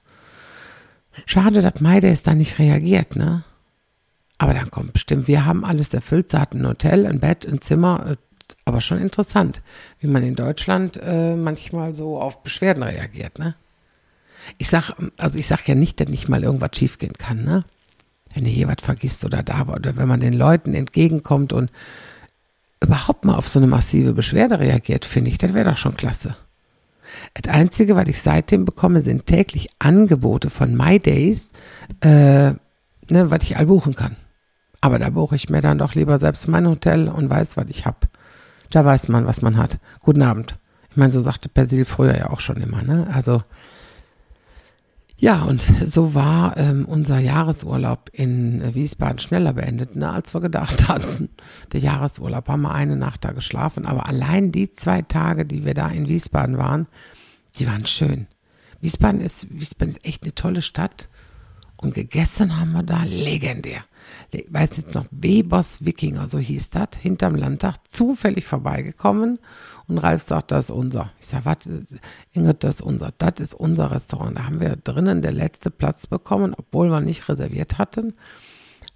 Schade, 1.27 1.63
dass 1.63 1.81
Maydays 1.81 2.23
da 2.23 2.35
nicht 2.35 2.59
reagiert, 2.59 3.17
ne? 3.17 3.45
Aber 4.39 4.53
dann 4.53 4.71
kommt 4.71 4.93
bestimmt, 4.93 5.29
wir 5.29 5.45
haben 5.45 5.65
alles 5.65 5.95
erfüllt. 5.95 6.31
Sie 6.31 6.41
hatten 6.41 6.61
ein 6.61 6.69
Hotel, 6.69 7.07
ein 7.07 7.21
Bett, 7.21 7.47
ein 7.47 7.61
Zimmer, 7.61 8.13
äh, 8.13 8.17
aber 8.65 8.81
schon 8.81 8.99
interessant, 8.99 9.63
wie 10.01 10.07
man 10.07 10.23
in 10.23 10.35
Deutschland 10.35 10.99
äh, 11.03 11.37
manchmal 11.37 11.95
so 11.95 12.21
auf 12.21 12.43
Beschwerden 12.43 12.83
reagiert, 12.83 13.39
ne? 13.39 13.55
Ich 14.59 14.69
sag, 14.69 14.93
also 15.17 15.39
ich 15.39 15.47
sag 15.47 15.67
ja 15.67 15.75
nicht, 15.75 16.01
dass 16.01 16.09
nicht 16.09 16.29
mal 16.29 16.43
irgendwas 16.43 16.71
schiefgehen 16.75 17.15
kann, 17.15 17.45
ne? 17.45 17.65
Wenn 18.35 18.45
du 18.45 18.51
hier 18.51 18.69
was 18.69 18.83
vergisst 18.83 19.25
oder 19.25 19.43
da 19.43 19.69
war, 19.69 19.77
oder 19.77 19.97
wenn 19.97 20.09
man 20.09 20.21
den 20.21 20.35
Leuten 20.35 20.75
entgegenkommt 20.75 21.53
und 21.53 21.71
überhaupt 22.81 23.25
mal 23.25 23.37
auf 23.37 23.49
so 23.49 23.59
eine 23.59 23.69
massive 23.69 24.13
Beschwerde 24.13 24.59
reagiert, 24.59 25.05
finde 25.05 25.31
ich, 25.31 25.39
das 25.39 25.55
wäre 25.55 25.71
doch 25.71 25.77
schon 25.79 25.97
klasse. 25.97 26.37
Das 27.35 27.53
Einzige, 27.53 27.97
was 27.97 28.09
ich 28.09 28.21
seitdem 28.21 28.65
bekomme, 28.65 29.01
sind 29.01 29.27
täglich 29.27 29.69
Angebote 29.79 30.51
von 30.51 30.77
MyDays, 30.77 31.53
äh, 32.01 32.51
ne, 32.51 32.59
was 33.11 33.43
ich 33.43 33.57
all 33.57 33.67
buchen 33.67 33.95
kann. 33.95 34.17
Aber 34.81 34.99
da 34.99 35.11
buche 35.11 35.37
ich 35.37 35.49
mir 35.49 35.63
dann 35.63 35.79
doch 35.79 35.95
lieber 35.95 36.19
selbst 36.19 36.47
mein 36.49 36.69
Hotel 36.69 37.09
und 37.09 37.31
weiß, 37.31 37.57
was 37.57 37.67
ich 37.69 37.87
habe. 37.87 37.99
Da 38.71 38.85
weiß 38.85 39.09
man, 39.09 39.27
was 39.27 39.41
man 39.41 39.57
hat. 39.57 39.79
Guten 40.01 40.23
Abend. 40.23 40.59
Ich 40.91 40.97
meine, 40.97 41.13
so 41.13 41.21
sagte 41.21 41.49
Persil 41.49 41.85
früher 41.85 42.17
ja 42.17 42.31
auch 42.31 42.41
schon 42.41 42.59
immer, 42.59 42.83
ne? 42.83 43.09
Also, 43.13 43.43
ja, 45.25 45.45
und 45.45 45.63
so 45.63 46.15
war 46.15 46.59
ähm, 46.59 46.85
unser 46.85 47.19
Jahresurlaub 47.19 48.11
in 48.13 48.75
Wiesbaden 48.75 49.19
schneller 49.19 49.55
beendet, 49.55 49.97
ne, 49.97 50.13
als 50.13 50.35
wir 50.35 50.43
gedacht 50.43 50.87
hatten. 50.87 51.31
Der 51.73 51.81
Jahresurlaub 51.81 52.47
haben 52.47 52.61
wir 52.61 52.75
eine 52.75 52.97
Nacht 52.97 53.25
da 53.25 53.33
geschlafen, 53.33 53.87
aber 53.87 54.07
allein 54.07 54.53
die 54.53 54.71
zwei 54.73 55.01
Tage, 55.01 55.47
die 55.47 55.65
wir 55.65 55.73
da 55.73 55.89
in 55.89 56.09
Wiesbaden 56.09 56.59
waren, 56.59 56.89
die 57.57 57.67
waren 57.67 57.87
schön. 57.87 58.27
Wiesbaden 58.83 59.23
ist, 59.23 59.47
Wiesbaden 59.49 59.93
ist 59.93 60.05
echt 60.05 60.25
eine 60.25 60.35
tolle 60.35 60.61
Stadt. 60.61 61.09
Und 61.79 61.95
gegessen 61.95 62.61
haben 62.61 62.73
wir 62.73 62.83
da 62.83 63.03
legendär. 63.05 63.83
Ich 64.31 64.45
weiß 64.49 64.77
jetzt 64.77 64.95
noch, 64.95 65.07
Webers 65.11 65.87
Wikinger, 65.87 66.29
so 66.29 66.39
hieß 66.39 66.69
das, 66.69 66.89
hinterm 67.01 67.35
Landtag, 67.35 67.77
zufällig 67.89 68.45
vorbeigekommen. 68.45 69.39
Und 69.87 69.99
Ralf 69.99 70.23
sagt, 70.23 70.51
das 70.51 70.67
ist 70.67 70.71
unser. 70.71 71.11
Ich 71.21 71.27
sage, 71.27 71.45
was, 71.45 71.69
Ingrid, 72.33 72.65
das 72.65 72.77
ist 72.77 72.81
unser. 72.81 73.13
Das 73.19 73.41
ist 73.41 73.55
unser 73.55 73.91
Restaurant. 73.91 74.39
Da 74.39 74.45
haben 74.45 74.61
wir 74.61 74.77
drinnen 74.77 75.23
der 75.23 75.33
letzte 75.33 75.71
Platz 75.71 76.07
bekommen, 76.07 76.55
obwohl 76.57 76.89
wir 76.91 77.01
nicht 77.01 77.29
reserviert 77.29 77.79
hatten. 77.79 78.15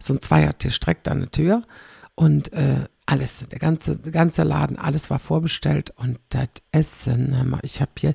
So 0.01 0.15
ein 0.15 0.21
Zweiertisch 0.21 0.81
direkt 0.81 1.09
an 1.09 1.21
der 1.21 1.31
Tür. 1.31 1.63
Und 2.15 2.53
äh, 2.53 2.87
alles, 3.09 3.47
der 3.49 3.59
ganze, 3.59 3.99
der 3.99 4.13
ganze 4.13 4.43
Laden, 4.43 4.79
alles 4.79 5.09
war 5.09 5.19
vorbestellt 5.19 5.95
und 5.97 6.19
das 6.29 6.49
Essen, 6.73 7.59
ich 7.63 7.81
habe 7.81 7.93
hier, 7.99 8.15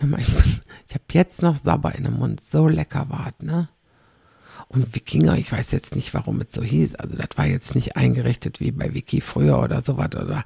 ich 0.00 0.94
habe 0.94 1.04
jetzt 1.12 1.42
noch 1.42 1.56
Sabber 1.56 1.94
in 1.96 2.04
dem 2.04 2.18
Mund, 2.18 2.40
so 2.40 2.68
lecker 2.68 3.06
war 3.08 3.32
ne? 3.40 3.68
Und 4.68 4.94
Wikinger, 4.94 5.38
ich 5.38 5.50
weiß 5.50 5.72
jetzt 5.72 5.96
nicht, 5.96 6.14
warum 6.14 6.40
es 6.40 6.52
so 6.52 6.62
hieß, 6.62 6.96
also 6.96 7.16
das 7.16 7.30
war 7.36 7.46
jetzt 7.46 7.74
nicht 7.74 7.96
eingerichtet 7.96 8.60
wie 8.60 8.70
bei 8.70 8.94
Wiki 8.94 9.20
früher 9.20 9.58
oder 9.58 9.80
sowas 9.80 10.10
oder, 10.14 10.44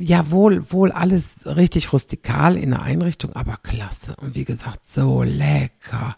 ja, 0.00 0.30
wohl, 0.30 0.70
wohl 0.72 0.92
alles 0.92 1.46
richtig 1.46 1.92
rustikal 1.92 2.56
in 2.56 2.70
der 2.70 2.82
Einrichtung, 2.82 3.34
aber 3.34 3.54
klasse 3.62 4.14
und 4.16 4.34
wie 4.34 4.44
gesagt, 4.44 4.84
so 4.84 5.22
lecker. 5.22 6.14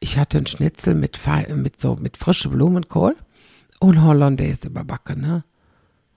Ich 0.00 0.18
hatte 0.18 0.38
einen 0.38 0.46
Schnitzel 0.46 0.94
mit, 0.94 1.18
mit 1.54 1.80
so, 1.80 1.96
mit 1.96 2.16
frischem 2.16 2.52
Blumenkohl 2.52 3.16
und 3.80 4.02
Hollandaise 4.02 4.68
überbacken, 4.68 5.20
ne? 5.20 5.44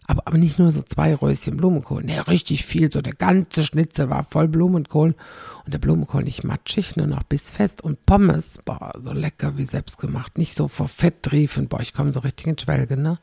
Aber, 0.08 0.24
aber 0.26 0.38
nicht 0.38 0.60
nur 0.60 0.72
so 0.72 0.82
zwei 0.82 1.16
Röschen 1.16 1.56
Blumenkohl. 1.56 2.04
Ne, 2.04 2.28
richtig 2.28 2.66
viel. 2.66 2.92
So 2.92 3.02
der 3.02 3.14
ganze 3.14 3.64
Schnitzel 3.64 4.10
war 4.10 4.26
voll 4.26 4.50
Blumenkohl. 4.50 5.16
Und 5.64 5.74
der 5.74 5.80
Blumenkohl 5.80 6.24
nicht 6.24 6.44
matschig, 6.44 6.98
nur 6.98 7.08
noch 7.08 7.24
bissfest. 7.24 7.82
Und 7.82 8.06
Pommes, 8.06 8.60
boah, 8.66 8.92
so 9.00 9.14
lecker 9.14 9.58
wie 9.58 9.64
selbst 9.64 10.00
gemacht. 10.00 10.38
Nicht 10.38 10.56
so 10.56 10.68
vor 10.68 10.90
Fett 10.90 11.24
triefend. 11.24 11.70
Boah, 11.70 11.80
ich 11.80 11.94
komme 11.94 12.14
so 12.14 12.20
richtig 12.20 12.48
in 12.48 12.58
Schwelge, 12.58 12.98
ne? 12.98 13.20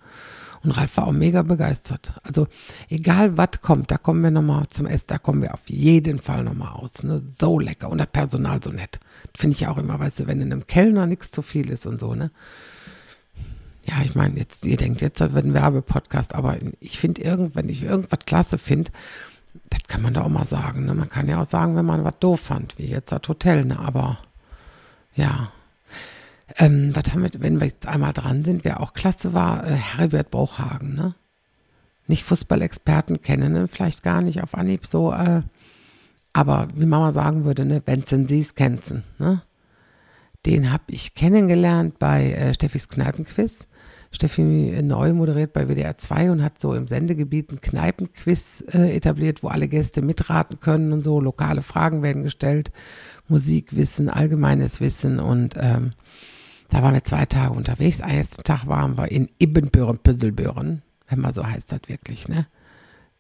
Und 0.62 0.72
Ralf 0.72 0.96
war 0.96 1.06
auch 1.06 1.12
mega 1.12 1.42
begeistert. 1.42 2.14
Also, 2.22 2.48
egal 2.88 3.36
was 3.36 3.60
kommt, 3.62 3.90
da 3.90 3.98
kommen 3.98 4.22
wir 4.22 4.30
nochmal 4.30 4.66
zum 4.68 4.86
Essen, 4.86 5.06
da 5.08 5.18
kommen 5.18 5.42
wir 5.42 5.54
auf 5.54 5.68
jeden 5.68 6.18
Fall 6.18 6.44
nochmal 6.44 6.72
aus. 6.72 7.02
Ne? 7.02 7.22
So 7.38 7.58
lecker. 7.58 7.90
Und 7.90 7.98
das 7.98 8.08
Personal 8.08 8.62
so 8.62 8.70
nett. 8.70 8.98
Finde 9.36 9.56
ich 9.56 9.66
auch 9.66 9.78
immer, 9.78 9.98
weißt 9.98 10.20
du, 10.20 10.26
wenn 10.26 10.40
in 10.40 10.52
einem 10.52 10.66
Kellner 10.66 11.06
nichts 11.06 11.30
zu 11.30 11.42
viel 11.42 11.70
ist 11.70 11.86
und 11.86 12.00
so, 12.00 12.14
ne? 12.14 12.30
ja, 13.88 14.02
ich 14.04 14.14
meine, 14.14 14.36
jetzt, 14.36 14.66
ihr 14.66 14.76
denkt, 14.76 15.00
jetzt 15.00 15.20
wird 15.20 15.44
ein 15.44 15.54
Werbepodcast, 15.54 16.34
aber 16.34 16.58
ich 16.80 16.98
finde 16.98 17.22
irgend, 17.22 17.56
wenn 17.56 17.68
ich 17.68 17.82
irgendwas 17.82 18.20
klasse 18.26 18.58
finde, 18.58 18.90
das 19.70 19.84
kann 19.88 20.02
man 20.02 20.14
da 20.14 20.22
auch 20.22 20.28
mal 20.28 20.44
sagen. 20.44 20.84
Ne? 20.84 20.94
Man 20.94 21.08
kann 21.08 21.28
ja 21.28 21.40
auch 21.40 21.46
sagen, 21.46 21.74
wenn 21.74 21.86
man 21.86 22.04
was 22.04 22.18
doof 22.20 22.40
fand, 22.40 22.78
wie 22.78 22.86
jetzt 22.86 23.12
das 23.12 23.22
Hotel, 23.28 23.64
ne? 23.64 23.78
aber 23.78 24.18
ja. 25.14 25.52
Ähm, 26.56 26.90
was 26.94 27.12
haben 27.12 27.22
wir, 27.22 27.30
wenn 27.38 27.60
wir 27.60 27.66
jetzt 27.66 27.86
einmal 27.86 28.12
dran 28.12 28.44
sind, 28.44 28.64
wer 28.64 28.80
auch 28.80 28.94
klasse 28.94 29.34
war, 29.34 29.66
äh, 29.66 29.70
Heribert 29.70 30.30
Bruchhagen, 30.30 30.94
ne? 30.94 31.14
Nicht 32.06 32.24
Fußballexperten 32.24 33.20
kennen 33.20 33.54
ihn 33.54 33.68
vielleicht 33.68 34.02
gar 34.02 34.22
nicht 34.22 34.42
auf 34.42 34.54
Anhieb 34.54 34.86
so, 34.86 35.12
äh, 35.12 35.42
aber 36.32 36.68
wie 36.74 36.86
Mama 36.86 37.12
sagen 37.12 37.44
würde, 37.44 37.66
ne, 37.66 37.82
wenn's 37.84 38.08
siehst, 38.08 38.56
kennst 38.56 38.94
ne? 39.18 39.42
Den 40.46 40.72
habe 40.72 40.84
ich 40.88 41.14
kennengelernt 41.14 41.98
bei 41.98 42.32
äh, 42.32 42.54
Steffis 42.54 42.88
Kneipenquiz. 42.88 43.66
Steffi 44.10 44.42
neu 44.82 45.12
moderiert 45.12 45.52
bei 45.52 45.68
WDR 45.68 45.98
2 45.98 46.30
und 46.30 46.42
hat 46.42 46.58
so 46.58 46.74
im 46.74 46.88
Sendegebiet 46.88 47.52
ein 47.52 47.60
Kneipenquiz 47.60 48.64
äh, 48.72 48.96
etabliert, 48.96 49.42
wo 49.42 49.48
alle 49.48 49.68
Gäste 49.68 50.00
mitraten 50.00 50.60
können 50.60 50.92
und 50.92 51.02
so. 51.02 51.20
Lokale 51.20 51.62
Fragen 51.62 52.02
werden 52.02 52.22
gestellt, 52.22 52.72
Musikwissen, 53.28 54.08
allgemeines 54.08 54.80
Wissen 54.80 55.20
und 55.20 55.54
ähm, 55.58 55.92
da 56.70 56.82
waren 56.82 56.94
wir 56.94 57.04
zwei 57.04 57.24
Tage 57.24 57.52
unterwegs. 57.52 58.00
Ersten 58.00 58.42
Tag 58.42 58.66
waren 58.66 58.98
wir 58.98 59.10
in 59.10 59.28
Ibbenbüren, 59.38 59.98
Püsselbüren, 59.98 60.82
wenn 61.08 61.20
man 61.20 61.32
so 61.32 61.46
heißt 61.46 61.72
das 61.72 61.80
wirklich, 61.86 62.28
ne? 62.28 62.46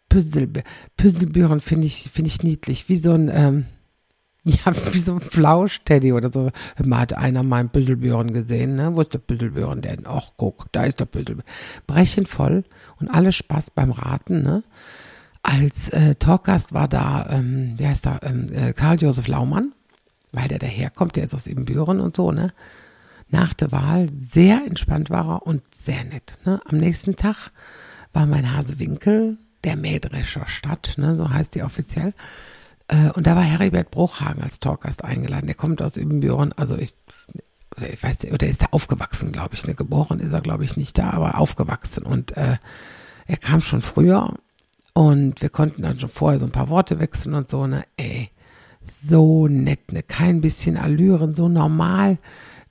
Püsselbüren, 0.08 0.66
Püsselbüren 0.96 1.60
finde 1.60 1.86
ich, 1.86 2.10
finde 2.12 2.28
ich 2.28 2.42
niedlich, 2.42 2.88
wie 2.88 2.96
so 2.96 3.12
ein, 3.12 3.30
ähm, 3.32 3.66
ja, 4.44 4.72
wie 4.92 4.98
so 4.98 5.14
ein 5.14 5.20
Flausch-Teddy 5.20 6.12
oder 6.12 6.30
so. 6.32 6.50
Man 6.82 7.00
hat 7.00 7.12
einer 7.14 7.42
meinen 7.42 7.68
Büsselbüren 7.70 8.32
gesehen, 8.32 8.76
ne? 8.76 8.94
Wo 8.94 9.00
ist 9.00 9.14
der 9.14 9.18
Büsselbüren 9.18 9.82
denn? 9.82 10.04
Ach, 10.06 10.32
guck, 10.36 10.70
da 10.72 10.84
ist 10.84 11.00
der 11.00 11.06
Büsselbüren. 11.06 11.48
Brechen 11.86 12.26
voll 12.26 12.64
und 13.00 13.08
alle 13.08 13.32
Spaß 13.32 13.70
beim 13.70 13.90
Raten, 13.90 14.42
ne? 14.42 14.62
Als 15.42 15.88
äh, 15.90 16.14
Talkgast 16.16 16.74
war 16.74 16.88
da, 16.88 17.28
ähm, 17.30 17.74
wie 17.78 17.86
heißt 17.86 18.04
der, 18.04 18.20
ähm, 18.22 18.52
äh, 18.52 18.72
Karl-Josef 18.72 19.28
Laumann, 19.28 19.72
weil 20.32 20.48
der 20.48 20.58
daherkommt, 20.58 21.16
der 21.16 21.24
ist 21.24 21.34
aus 21.34 21.46
Ibbenbüren 21.46 22.00
und 22.00 22.16
so, 22.16 22.32
ne? 22.32 22.52
Nach 23.30 23.52
der 23.54 23.72
Wahl 23.72 24.08
sehr 24.08 24.62
entspannt 24.66 25.10
war 25.10 25.28
er 25.28 25.46
und 25.46 25.62
sehr 25.74 26.04
nett, 26.04 26.38
ne? 26.44 26.60
Am 26.64 26.78
nächsten 26.78 27.16
Tag 27.16 27.50
war 28.12 28.26
mein 28.26 28.56
Hasewinkel, 28.56 29.36
der 29.64 29.76
Mähdrescher 29.76 30.46
Stadt, 30.46 30.94
ne? 30.96 31.16
So 31.16 31.30
heißt 31.30 31.54
die 31.54 31.62
offiziell 31.62 32.14
äh, 32.88 33.10
und 33.10 33.26
da 33.26 33.36
war 33.36 33.42
Heribert 33.42 33.90
Bruchhagen 33.90 34.42
als 34.42 34.60
Talkgast 34.60 35.04
eingeladen. 35.04 35.46
Der 35.46 35.54
kommt 35.54 35.80
aus 35.80 35.96
Übenbüren, 35.96 36.52
also 36.54 36.76
ich, 36.76 36.94
ich 37.76 38.02
weiß 38.02 38.22
nicht, 38.22 38.32
oder 38.32 38.46
ist 38.46 38.62
da 38.62 38.66
aufgewachsen, 38.70 39.30
glaube 39.30 39.54
ich. 39.54 39.66
Ne? 39.66 39.74
Geboren 39.74 40.18
ist 40.18 40.32
er, 40.32 40.40
glaube 40.40 40.64
ich, 40.64 40.76
nicht 40.76 40.98
da, 40.98 41.10
aber 41.10 41.38
aufgewachsen. 41.38 42.04
Und 42.04 42.36
äh, 42.36 42.56
er 43.26 43.36
kam 43.36 43.60
schon 43.60 43.82
früher 43.82 44.34
und 44.94 45.42
wir 45.42 45.50
konnten 45.50 45.82
dann 45.82 46.00
schon 46.00 46.08
vorher 46.08 46.40
so 46.40 46.46
ein 46.46 46.52
paar 46.52 46.70
Worte 46.70 46.98
wechseln 46.98 47.34
und 47.34 47.48
so, 47.50 47.66
ne? 47.66 47.84
Ey, 47.96 48.30
so 48.84 49.46
nett, 49.46 49.92
ne? 49.92 50.02
Kein 50.02 50.40
bisschen 50.40 50.78
Allüren, 50.78 51.34
so 51.34 51.48
normal, 51.48 52.18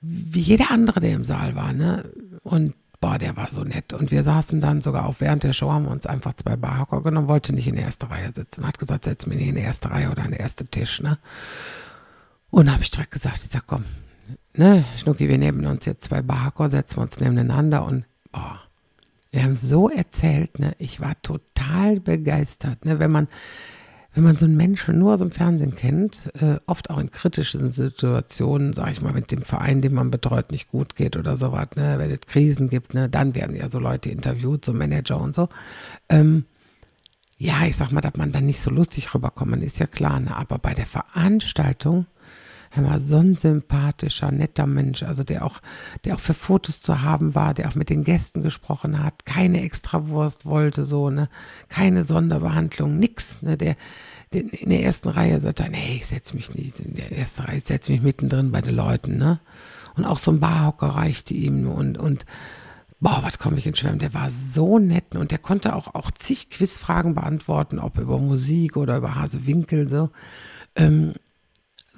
wie 0.00 0.40
jeder 0.40 0.70
andere, 0.70 1.00
der 1.00 1.12
im 1.12 1.24
Saal 1.24 1.54
war, 1.54 1.72
ne? 1.72 2.10
Und 2.42 2.74
boah, 3.00 3.18
der 3.18 3.36
war 3.36 3.50
so 3.50 3.62
nett. 3.62 3.92
Und 3.92 4.10
wir 4.10 4.22
saßen 4.22 4.60
dann 4.60 4.80
sogar 4.80 5.06
auch 5.06 5.16
während 5.18 5.44
der 5.44 5.52
Show, 5.52 5.70
haben 5.70 5.84
wir 5.84 5.90
uns 5.90 6.06
einfach 6.06 6.34
zwei 6.34 6.56
Barhocker 6.56 7.02
genommen, 7.02 7.28
wollte 7.28 7.54
nicht 7.54 7.68
in 7.68 7.76
der 7.76 7.84
ersten 7.84 8.06
Reihe 8.06 8.32
sitzen. 8.34 8.66
Hat 8.66 8.78
gesagt, 8.78 9.04
setz 9.04 9.26
mich 9.26 9.38
nicht 9.38 9.48
in 9.48 9.54
die 9.54 9.62
erste 9.62 9.90
Reihe 9.90 10.10
oder 10.10 10.22
an 10.22 10.30
den 10.30 10.40
ersten 10.40 10.70
Tisch, 10.70 11.00
ne? 11.00 11.18
Und 12.50 12.72
habe 12.72 12.82
ich 12.82 12.90
direkt 12.90 13.10
gesagt, 13.10 13.38
ich 13.38 13.50
sag, 13.50 13.66
komm, 13.66 13.84
ne, 14.54 14.84
Schnucki, 14.96 15.28
wir 15.28 15.38
nehmen 15.38 15.66
uns 15.66 15.84
jetzt 15.84 16.04
zwei 16.04 16.22
Barhocker, 16.22 16.68
setzen 16.70 16.96
wir 16.96 17.02
uns 17.02 17.20
nebeneinander 17.20 17.84
und 17.84 18.04
boah, 18.32 18.60
wir 19.30 19.42
haben 19.42 19.54
so 19.54 19.90
erzählt, 19.90 20.58
ne? 20.58 20.74
Ich 20.78 21.00
war 21.00 21.20
total 21.22 22.00
begeistert, 22.00 22.84
ne? 22.84 22.98
Wenn 22.98 23.10
man 23.10 23.28
wenn 24.18 24.24
man 24.24 24.36
so 24.36 24.46
einen 24.46 24.56
Menschen 24.56 24.98
nur 24.98 25.14
aus 25.14 25.20
dem 25.20 25.30
Fernsehen 25.30 25.76
kennt, 25.76 26.28
äh, 26.42 26.58
oft 26.66 26.90
auch 26.90 26.98
in 26.98 27.12
kritischen 27.12 27.70
Situationen, 27.70 28.72
sage 28.72 28.90
ich 28.90 29.00
mal, 29.00 29.12
mit 29.12 29.30
dem 29.30 29.42
Verein, 29.42 29.80
den 29.80 29.94
man 29.94 30.10
betreut, 30.10 30.50
nicht 30.50 30.66
gut 30.66 30.96
geht 30.96 31.16
oder 31.16 31.36
sowas, 31.36 31.68
ne, 31.76 31.94
wenn 31.98 32.10
es 32.10 32.22
Krisen 32.22 32.68
gibt, 32.68 32.94
ne, 32.94 33.08
dann 33.08 33.36
werden 33.36 33.54
ja 33.54 33.70
so 33.70 33.78
Leute 33.78 34.10
interviewt, 34.10 34.64
so 34.64 34.72
Manager 34.72 35.20
und 35.20 35.36
so. 35.36 35.48
Ähm, 36.08 36.46
ja, 37.36 37.64
ich 37.64 37.76
sag 37.76 37.92
mal, 37.92 38.00
dass 38.00 38.16
man 38.16 38.32
dann 38.32 38.46
nicht 38.46 38.60
so 38.60 38.72
lustig 38.72 39.14
rüberkommen, 39.14 39.62
ist 39.62 39.78
ja 39.78 39.86
klar, 39.86 40.18
ne, 40.18 40.34
aber 40.34 40.58
bei 40.58 40.74
der 40.74 40.86
Veranstaltung 40.86 42.06
er 42.70 42.84
war 42.84 43.00
so 43.00 43.16
ein 43.16 43.34
sympathischer, 43.34 44.30
netter 44.30 44.66
Mensch, 44.66 45.02
also 45.02 45.24
der 45.24 45.44
auch, 45.44 45.60
der 46.04 46.14
auch 46.14 46.20
für 46.20 46.34
Fotos 46.34 46.80
zu 46.80 47.02
haben 47.02 47.34
war, 47.34 47.54
der 47.54 47.68
auch 47.68 47.74
mit 47.74 47.90
den 47.90 48.04
Gästen 48.04 48.42
gesprochen 48.42 49.02
hat, 49.02 49.24
keine 49.24 49.62
Extrawurst 49.62 50.46
wollte, 50.46 50.84
so, 50.84 51.10
ne, 51.10 51.28
keine 51.68 52.04
Sonderbehandlung, 52.04 52.98
nix, 52.98 53.42
ne, 53.42 53.56
der, 53.56 53.76
der 54.32 54.42
in 54.52 54.70
der 54.70 54.82
ersten 54.82 55.08
Reihe 55.08 55.40
sagt 55.40 55.60
er, 55.60 55.70
nee, 55.70 55.96
ich 55.96 56.06
setz 56.06 56.34
mich 56.34 56.54
nicht 56.54 56.80
in 56.80 56.94
der 56.94 57.12
ersten 57.12 57.42
Reihe, 57.42 57.58
ich 57.58 57.64
setz 57.64 57.88
mich 57.88 58.02
mittendrin 58.02 58.52
bei 58.52 58.60
den 58.60 58.74
Leuten, 58.74 59.16
ne, 59.16 59.40
und 59.96 60.04
auch 60.04 60.18
so 60.18 60.30
ein 60.30 60.40
Barhocker 60.40 60.88
reichte 60.88 61.34
ihm 61.34 61.68
und, 61.68 61.98
und, 61.98 62.26
boah, 63.00 63.20
was 63.22 63.38
komme 63.38 63.58
ich 63.58 63.66
in 63.66 63.74
Schwärmen, 63.74 63.98
der 63.98 64.14
war 64.14 64.30
so 64.30 64.78
nett 64.78 65.14
und 65.14 65.30
der 65.30 65.38
konnte 65.38 65.74
auch, 65.74 65.94
auch 65.94 66.10
zig 66.10 66.50
Quizfragen 66.50 67.14
beantworten, 67.14 67.78
ob 67.78 67.98
über 67.98 68.18
Musik 68.18 68.76
oder 68.76 68.96
über 68.98 69.14
Hasewinkel, 69.14 69.88
so, 69.88 70.10
ähm, 70.76 71.14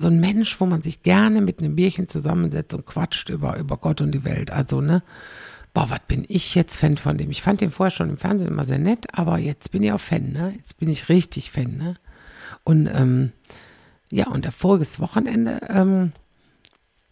so 0.00 0.06
ein 0.06 0.18
Mensch, 0.18 0.60
wo 0.60 0.66
man 0.66 0.80
sich 0.80 1.02
gerne 1.02 1.40
mit 1.40 1.58
einem 1.58 1.76
Bierchen 1.76 2.08
zusammensetzt 2.08 2.72
und 2.72 2.86
quatscht 2.86 3.28
über, 3.28 3.58
über 3.58 3.76
Gott 3.76 4.00
und 4.00 4.12
die 4.12 4.24
Welt. 4.24 4.50
Also, 4.50 4.80
ne? 4.80 5.02
Boah, 5.74 5.90
was 5.90 6.00
bin 6.08 6.24
ich 6.26 6.54
jetzt 6.54 6.78
Fan 6.78 6.96
von 6.96 7.18
dem? 7.18 7.30
Ich 7.30 7.42
fand 7.42 7.60
den 7.60 7.70
vorher 7.70 7.90
schon 7.90 8.10
im 8.10 8.16
Fernsehen 8.16 8.50
immer 8.50 8.64
sehr 8.64 8.78
nett, 8.78 9.06
aber 9.12 9.38
jetzt 9.38 9.70
bin 9.70 9.82
ich 9.82 9.92
auch 9.92 10.00
Fan, 10.00 10.32
ne? 10.32 10.52
Jetzt 10.56 10.78
bin 10.78 10.88
ich 10.88 11.08
richtig 11.08 11.50
Fan, 11.50 11.76
ne? 11.76 11.96
Und, 12.64 12.86
ähm, 12.86 13.32
ja, 14.10 14.28
und 14.28 14.44
der 14.44 14.52
voriges 14.52 14.98
Wochenende, 15.00 15.60
ähm, 15.68 16.12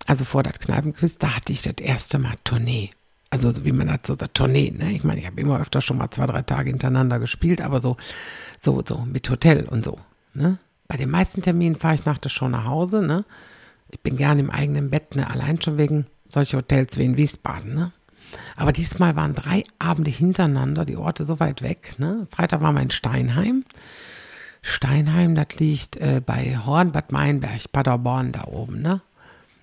also 0.06 0.24
vor 0.24 0.42
das 0.42 0.58
Kneipenquiz, 0.58 1.18
da 1.18 1.36
hatte 1.36 1.52
ich 1.52 1.62
das 1.62 1.74
erste 1.80 2.18
Mal 2.18 2.34
Tournee. 2.42 2.90
Also 3.30 3.50
so 3.50 3.64
wie 3.66 3.72
man 3.72 3.92
hat 3.92 4.06
so 4.06 4.14
sagt, 4.14 4.34
Tournee, 4.34 4.70
ne? 4.70 4.92
Ich 4.92 5.04
meine, 5.04 5.20
ich 5.20 5.26
habe 5.26 5.40
immer 5.40 5.60
öfter 5.60 5.82
schon 5.82 5.98
mal 5.98 6.10
zwei, 6.10 6.26
drei 6.26 6.42
Tage 6.42 6.70
hintereinander 6.70 7.18
gespielt, 7.18 7.60
aber 7.60 7.80
so, 7.80 7.98
so, 8.58 8.82
so 8.86 8.98
mit 9.00 9.28
Hotel 9.28 9.66
und 9.68 9.84
so, 9.84 9.98
ne? 10.32 10.58
Bei 10.88 10.96
den 10.96 11.10
meisten 11.10 11.42
Terminen 11.42 11.76
fahre 11.76 11.94
ich 11.94 12.06
nach 12.06 12.18
der 12.18 12.30
Show 12.30 12.48
nach 12.48 12.64
Hause, 12.64 13.02
ne? 13.02 13.24
Ich 13.90 14.00
bin 14.00 14.16
gerne 14.16 14.40
im 14.40 14.50
eigenen 14.50 14.90
Bett, 14.90 15.14
ne? 15.14 15.30
Allein 15.30 15.60
schon 15.60 15.76
wegen 15.76 16.06
solcher 16.28 16.58
Hotels 16.58 16.96
wie 16.96 17.04
in 17.04 17.16
Wiesbaden, 17.16 17.74
ne? 17.74 17.92
Aber 18.56 18.72
diesmal 18.72 19.14
waren 19.14 19.34
drei 19.34 19.62
Abende 19.78 20.10
hintereinander, 20.10 20.84
die 20.84 20.96
Orte 20.96 21.24
so 21.24 21.40
weit 21.40 21.62
weg, 21.62 21.94
ne? 21.98 22.26
Freitag 22.30 22.62
war 22.62 22.72
mein 22.72 22.90
Steinheim. 22.90 23.64
Steinheim, 24.62 25.34
das 25.34 25.58
liegt 25.58 25.96
äh, 25.96 26.20
bei 26.24 26.58
Horn, 26.64 26.92
Bad 26.92 27.12
Meinberg, 27.12 27.70
Paderborn 27.70 28.32
da 28.32 28.44
oben, 28.44 28.80
ne? 28.80 29.02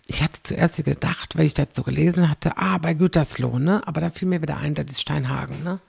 Ich 0.07 0.21
hatte 0.21 0.41
zuerst 0.43 0.83
gedacht, 0.85 1.35
weil 1.35 1.47
ich 1.47 1.55
das 1.55 1.69
so 1.73 1.81
gelesen 1.81 2.29
hatte, 2.29 2.57
ah, 2.57 2.77
bei 2.77 2.93
Gütersloh, 2.93 3.57
ne? 3.57 3.81
Aber 3.87 3.99
dann 3.99 4.11
fiel 4.11 4.27
mir 4.27 4.43
wieder 4.43 4.57
ein, 4.57 4.75
das 4.75 4.85
ist 4.91 5.01
Steinhagen, 5.01 5.63
ne? 5.63 5.79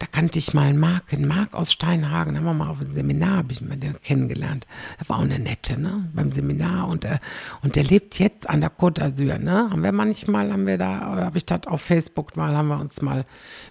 Da 0.00 0.06
kannte 0.06 0.38
ich 0.38 0.54
mal 0.54 0.68
einen 0.68 0.78
Marc, 0.78 1.12
einen 1.12 1.26
Marc 1.26 1.54
aus 1.54 1.72
Steinhagen, 1.72 2.34
da 2.34 2.40
haben 2.40 2.46
wir 2.46 2.54
mal 2.54 2.68
auf 2.68 2.80
einem 2.80 2.94
Seminar, 2.94 3.38
habe 3.38 3.52
ich 3.52 3.60
mal 3.60 3.76
den 3.76 4.00
kennengelernt. 4.00 4.64
Der 5.00 5.08
war 5.08 5.16
auch 5.16 5.22
eine 5.22 5.40
nette, 5.40 5.80
ne, 5.80 6.08
beim 6.14 6.30
Seminar 6.30 6.86
und, 6.86 7.04
äh, 7.04 7.18
und 7.62 7.74
der 7.74 7.82
lebt 7.82 8.16
jetzt 8.20 8.48
an 8.48 8.60
der 8.60 8.70
Côte 8.70 9.00
d'Azur, 9.00 9.38
ne. 9.38 9.70
Haben 9.70 9.82
wir 9.82 9.90
manchmal, 9.90 10.52
haben 10.52 10.66
wir 10.66 10.78
da, 10.78 11.00
habe 11.00 11.38
ich 11.38 11.46
das 11.46 11.66
auf 11.66 11.82
Facebook 11.82 12.36
mal, 12.36 12.56
haben 12.56 12.68
wir 12.68 12.78
uns 12.78 13.02
mal 13.02 13.24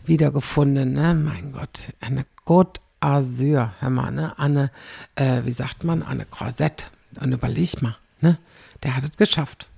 wiedergefunden, 0.06 0.92
ne. 0.92 1.14
Mein 1.14 1.54
Gott, 1.54 1.94
eine 2.02 2.26
Côte 2.46 2.82
d'Azur, 3.02 3.72
hör 3.80 3.90
mal, 3.90 4.12
ne, 4.12 4.38
Anne, 4.38 4.70
äh, 5.16 5.44
wie 5.46 5.52
sagt 5.52 5.86
man, 5.86 6.04
Anne 6.04 6.26
Croisette. 6.26 6.88
Und 7.22 7.32
überleg 7.32 7.82
mal, 7.82 7.96
ne, 8.20 8.38
der 8.84 8.98
hat 8.98 9.06
es 9.06 9.16
geschafft. 9.16 9.70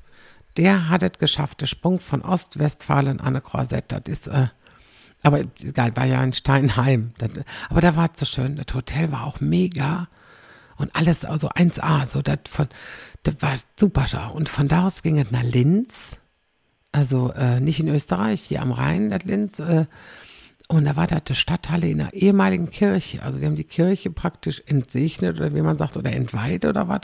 Der 0.58 0.90
hat 0.90 1.04
es 1.04 1.20
geschafft, 1.20 1.62
der 1.62 1.68
Sprung 1.68 2.00
von 2.00 2.22
Ostwestfalen 2.22 3.20
an 3.20 3.28
eine 3.28 3.42
Croisette, 3.42 4.02
das 4.02 4.12
ist, 4.12 4.28
äh, 4.28 4.48
aber 5.24 5.42
egal, 5.62 5.96
war 5.96 6.06
ja 6.06 6.24
in 6.24 6.34
Steinheim. 6.34 7.12
Aber 7.70 7.82
da 7.82 7.96
war 7.96 8.10
es 8.14 8.20
so 8.20 8.26
schön. 8.26 8.56
Das 8.56 8.74
Hotel 8.74 9.12
war 9.12 9.26
auch 9.26 9.42
mega. 9.42 10.08
Und 10.78 10.96
alles, 10.96 11.26
also 11.26 11.50
1A, 11.50 12.08
so 12.08 12.22
das 12.22 12.40
von, 12.50 12.68
das 13.24 13.36
war 13.42 13.54
super 13.78 14.06
da. 14.10 14.28
Und 14.28 14.48
von 14.48 14.68
da 14.68 14.88
aus 14.88 15.04
ging 15.04 15.20
es 15.20 15.32
nach 15.32 15.44
Linz. 15.44 16.18
Also 16.92 17.32
äh, 17.34 17.60
nicht 17.60 17.80
in 17.80 17.90
Österreich, 17.90 18.42
hier 18.42 18.62
am 18.62 18.72
Rhein, 18.72 19.10
das 19.10 19.24
Linz. 19.26 19.60
Äh, 19.60 19.86
und 20.70 20.86
da 20.86 20.96
war 20.96 21.08
da 21.08 21.20
die 21.20 21.36
Stadthalle 21.36 21.90
in 21.90 22.00
einer 22.00 22.14
ehemaligen 22.14 22.70
Kirche. 22.70 23.22
Also 23.24 23.40
die 23.40 23.46
haben 23.46 23.56
die 23.56 23.64
Kirche 23.66 24.10
praktisch 24.12 24.64
entsegnet 24.68 25.38
oder 25.38 25.54
wie 25.54 25.62
man 25.62 25.78
sagt, 25.78 25.98
oder 25.98 26.14
entweiht 26.14 26.64
oder 26.64 26.88
was. 26.88 27.02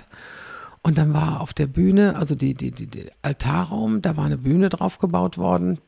Und 0.82 0.98
dann 0.98 1.14
war 1.14 1.42
auf 1.42 1.54
der 1.54 1.68
Bühne, 1.68 2.16
also 2.16 2.36
die, 2.36 2.54
die, 2.54 2.72
die, 2.72 2.88
die 2.88 3.10
Altarraum, 3.24 4.02
da 4.02 4.16
war 4.18 4.26
eine 4.26 4.38
Bühne 4.38 4.70
drauf 4.70 5.00
gebaut 5.00 5.38
worden 5.38 5.80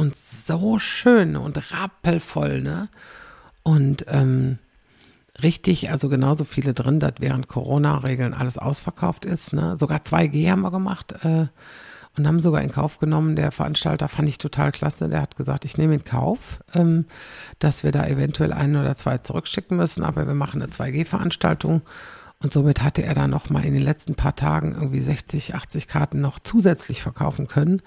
und 0.00 0.16
so 0.16 0.78
schön 0.78 1.36
und 1.36 1.72
rappelvoll, 1.74 2.62
ne? 2.62 2.88
Und 3.62 4.06
ähm, 4.08 4.58
richtig, 5.42 5.90
also 5.90 6.08
genauso 6.08 6.44
viele 6.44 6.72
drin, 6.72 7.00
dass 7.00 7.12
während 7.18 7.48
Corona-Regeln 7.48 8.32
alles 8.32 8.56
ausverkauft 8.56 9.26
ist, 9.26 9.52
ne? 9.52 9.76
Sogar 9.78 9.98
2G 9.98 10.50
haben 10.50 10.62
wir 10.62 10.70
gemacht 10.70 11.14
äh, 11.22 11.48
und 12.16 12.26
haben 12.26 12.40
sogar 12.40 12.62
in 12.62 12.72
Kauf 12.72 12.98
genommen. 12.98 13.36
Der 13.36 13.52
Veranstalter 13.52 14.08
fand 14.08 14.26
ich 14.30 14.38
total 14.38 14.72
klasse. 14.72 15.10
Der 15.10 15.20
hat 15.20 15.36
gesagt, 15.36 15.66
ich 15.66 15.76
nehme 15.76 15.96
in 15.96 16.04
Kauf, 16.04 16.60
ähm, 16.74 17.04
dass 17.58 17.84
wir 17.84 17.92
da 17.92 18.06
eventuell 18.06 18.54
einen 18.54 18.76
oder 18.76 18.96
zwei 18.96 19.18
zurückschicken 19.18 19.76
müssen, 19.76 20.02
aber 20.02 20.26
wir 20.26 20.34
machen 20.34 20.62
eine 20.62 20.72
2G-Veranstaltung. 20.72 21.82
Und 22.42 22.54
somit 22.54 22.82
hatte 22.82 23.02
er 23.02 23.12
dann 23.12 23.28
noch 23.28 23.50
mal 23.50 23.66
in 23.66 23.74
den 23.74 23.82
letzten 23.82 24.14
paar 24.14 24.34
Tagen 24.34 24.72
irgendwie 24.72 25.00
60, 25.00 25.54
80 25.54 25.88
Karten 25.88 26.22
noch 26.22 26.38
zusätzlich 26.38 27.02
verkaufen 27.02 27.48
können. 27.48 27.82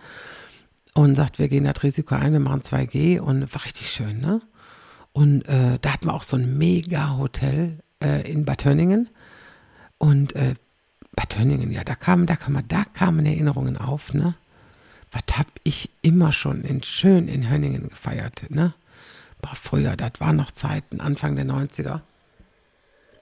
Und 0.95 1.15
sagt, 1.15 1.39
wir 1.39 1.47
gehen 1.47 1.63
das 1.63 1.81
Risiko 1.81 2.15
ein, 2.15 2.33
wir 2.33 2.39
machen 2.39 2.61
2G 2.61 3.19
und 3.19 3.53
war 3.53 3.65
richtig 3.65 3.89
schön, 3.89 4.19
ne? 4.21 4.41
Und 5.11 5.47
äh, 5.47 5.77
da 5.81 5.93
hatten 5.93 6.07
wir 6.07 6.13
auch 6.13 6.23
so 6.23 6.37
ein 6.37 6.57
Mega-Hotel 6.57 7.79
äh, 8.03 8.29
in 8.29 8.45
Bad 8.45 8.65
Hönningen. 8.65 9.09
Und 9.97 10.35
äh, 10.35 10.55
Bad 11.15 11.37
Hönningen, 11.37 11.71
ja, 11.71 11.83
da 11.83 11.95
kamen, 11.95 12.25
da 12.25 12.35
kamen, 12.35 12.67
da 12.67 12.83
kamen 12.83 13.25
Erinnerungen 13.25 13.77
auf, 13.77 14.13
ne? 14.13 14.35
Was 15.11 15.37
hab 15.37 15.47
ich 15.63 15.91
immer 16.01 16.31
schon 16.31 16.63
in 16.63 16.81
schön 16.83 17.27
in 17.27 17.49
Hönningen 17.49 17.89
gefeiert, 17.89 18.45
ne? 18.49 18.73
Boah, 19.41 19.55
früher, 19.55 19.95
das 19.95 20.13
waren 20.19 20.35
noch 20.35 20.51
Zeiten, 20.51 21.01
Anfang 21.01 21.35
der 21.35 21.45
90er. 21.45 22.01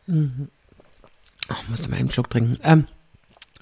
Mhm. 0.07 0.49
Oh, 1.49 1.69
musste 1.69 1.89
mal 1.89 1.97
einen 1.97 2.11
Schluck 2.11 2.29
trinken. 2.29 2.57
Ähm, 2.63 2.85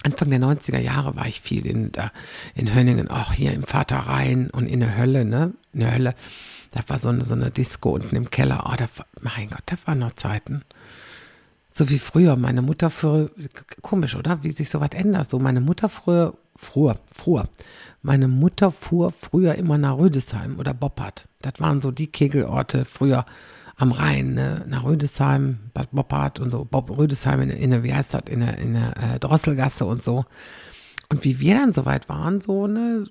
Anfang 0.02 0.30
der 0.30 0.40
90er 0.40 0.78
Jahre 0.78 1.16
war 1.16 1.26
ich 1.26 1.40
viel 1.40 1.66
in, 1.66 1.92
da, 1.92 2.10
in 2.54 2.74
Hönningen, 2.74 3.08
auch 3.08 3.32
hier 3.32 3.52
im 3.52 3.64
Vaterrhein 3.64 4.50
und 4.50 4.66
in 4.66 4.80
der 4.80 4.96
Hölle, 4.96 5.24
ne? 5.24 5.52
In 5.72 5.80
der 5.80 5.94
Hölle. 5.94 6.14
Da 6.72 6.82
war 6.86 6.98
so 6.98 7.08
eine, 7.08 7.24
so 7.24 7.34
eine 7.34 7.50
Disco 7.50 7.90
unten 7.90 8.16
im 8.16 8.30
Keller. 8.30 8.64
Oh, 8.66 8.74
da 8.76 8.86
mein 9.20 9.50
Gott, 9.50 9.62
das 9.66 9.78
waren 9.86 9.98
noch 9.98 10.12
Zeiten. 10.12 10.62
So 11.70 11.90
wie 11.90 11.98
früher. 11.98 12.36
Meine 12.36 12.62
Mutter 12.62 12.90
früher, 12.90 13.30
komisch, 13.82 14.16
oder? 14.16 14.42
Wie 14.42 14.52
sich 14.52 14.70
sowas 14.70 14.90
ändert. 14.92 15.28
So 15.28 15.38
meine 15.38 15.60
Mutter 15.60 15.88
früher, 15.88 16.34
früher, 16.56 16.98
früher. 17.14 17.48
Meine 18.02 18.28
Mutter 18.28 18.72
fuhr 18.72 19.10
früher 19.10 19.54
immer 19.56 19.78
nach 19.78 19.98
Rüdesheim 19.98 20.58
oder 20.58 20.74
Boppard. 20.74 21.28
Das 21.42 21.54
waren 21.58 21.80
so 21.80 21.90
die 21.90 22.06
Kegelorte 22.06 22.84
früher 22.84 23.26
am 23.80 23.92
Rhein, 23.92 24.34
ne? 24.34 24.64
nach 24.68 24.84
Rüdesheim, 24.84 25.70
Bad 25.72 25.92
Boppard 25.92 26.38
und 26.38 26.50
so, 26.50 26.66
Bob 26.66 26.90
Rüdesheim 26.98 27.40
in, 27.40 27.48
in 27.48 27.70
der, 27.70 27.82
wie 27.82 27.94
heißt 27.94 28.12
das, 28.12 28.24
in 28.28 28.40
der, 28.40 28.58
in 28.58 28.74
der 28.74 29.14
äh, 29.14 29.18
Drosselgasse 29.18 29.86
und 29.86 30.02
so. 30.02 30.26
Und 31.08 31.24
wie 31.24 31.40
wir 31.40 31.54
dann 31.54 31.72
soweit 31.72 32.10
waren, 32.10 32.42
so, 32.42 32.66
ne, 32.66 33.06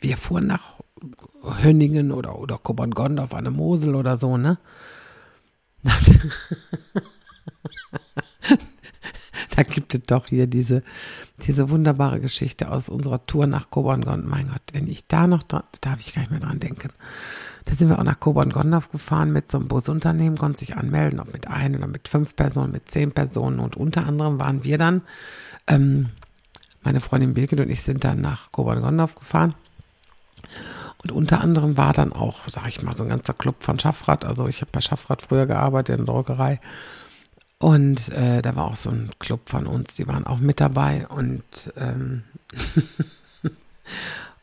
wir 0.00 0.16
fuhren 0.16 0.46
nach 0.46 0.80
Hönningen 1.60 2.12
oder, 2.12 2.38
oder 2.38 2.56
Kobern-Gondorf 2.56 3.34
an 3.34 3.42
der 3.44 3.52
Mosel 3.52 3.96
oder 3.96 4.16
so, 4.16 4.36
ne? 4.36 4.58
da 9.56 9.64
gibt 9.64 9.92
es 9.92 10.02
doch 10.02 10.28
hier 10.28 10.46
diese, 10.46 10.84
diese 11.44 11.68
wunderbare 11.68 12.20
Geschichte 12.20 12.70
aus 12.70 12.88
unserer 12.88 13.26
Tour 13.26 13.48
nach 13.48 13.70
Kobern-Gondorf. 13.70 14.30
Mein 14.30 14.46
Gott, 14.50 14.62
wenn 14.72 14.86
ich 14.86 15.08
da 15.08 15.26
noch, 15.26 15.42
dran, 15.42 15.64
da 15.80 15.90
darf 15.90 15.98
ich 15.98 16.14
gar 16.14 16.20
nicht 16.20 16.30
mehr 16.30 16.38
dran 16.38 16.60
denken. 16.60 16.92
Da 17.64 17.74
sind 17.74 17.88
wir 17.88 17.98
auch 17.98 18.04
nach 18.04 18.18
Kobern-Gondorf 18.18 18.90
gefahren 18.90 19.32
mit 19.32 19.50
so 19.50 19.58
einem 19.58 19.68
Busunternehmen, 19.68 20.38
konnte 20.38 20.58
sich 20.58 20.76
anmelden, 20.76 21.20
ob 21.20 21.32
mit 21.32 21.48
ein 21.48 21.76
oder 21.76 21.86
mit 21.86 22.08
fünf 22.08 22.34
Personen, 22.34 22.72
mit 22.72 22.90
zehn 22.90 23.12
Personen. 23.12 23.60
Und 23.60 23.76
unter 23.76 24.06
anderem 24.06 24.38
waren 24.38 24.64
wir 24.64 24.78
dann, 24.78 25.02
ähm, 25.66 26.10
meine 26.82 27.00
Freundin 27.00 27.34
Birgit 27.34 27.60
und 27.60 27.70
ich 27.70 27.82
sind 27.82 28.04
dann 28.04 28.20
nach 28.20 28.50
Kobern-Gondorf 28.50 29.14
gefahren. 29.14 29.54
Und 31.02 31.12
unter 31.12 31.40
anderem 31.40 31.76
war 31.76 31.92
dann 31.92 32.12
auch, 32.12 32.48
sag 32.48 32.66
ich 32.68 32.82
mal, 32.82 32.96
so 32.96 33.04
ein 33.04 33.08
ganzer 33.08 33.34
Club 33.34 33.62
von 33.62 33.78
Schaffrat. 33.78 34.24
Also 34.24 34.48
ich 34.48 34.60
habe 34.60 34.70
bei 34.72 34.80
Schaffrat 34.80 35.22
früher 35.22 35.46
gearbeitet 35.46 35.98
in 35.98 36.06
der 36.06 36.14
Druckerei. 36.14 36.60
Und 37.58 38.08
äh, 38.10 38.42
da 38.42 38.56
war 38.56 38.66
auch 38.66 38.76
so 38.76 38.90
ein 38.90 39.10
Club 39.20 39.48
von 39.48 39.66
uns, 39.66 39.94
die 39.94 40.08
waren 40.08 40.26
auch 40.26 40.38
mit 40.38 40.60
dabei. 40.60 41.06
Und, 41.08 41.72
ähm 41.76 42.24